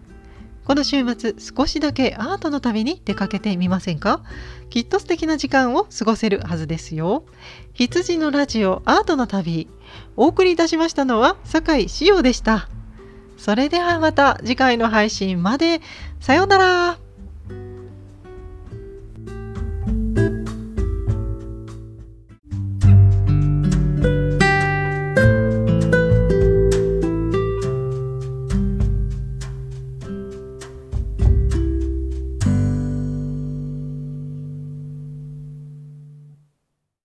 [0.63, 4.23] この週末少しだけアートの旅に出かけてみませんか？
[4.69, 7.25] きっと素敵な時間を過ごせるはずですよ。
[7.73, 9.67] 羊のラジオアートの旅
[10.15, 12.69] お送りいたしましたのは酒井志陽でした。
[13.37, 15.81] それではまた次回の配信まで。
[16.19, 16.97] さようなら。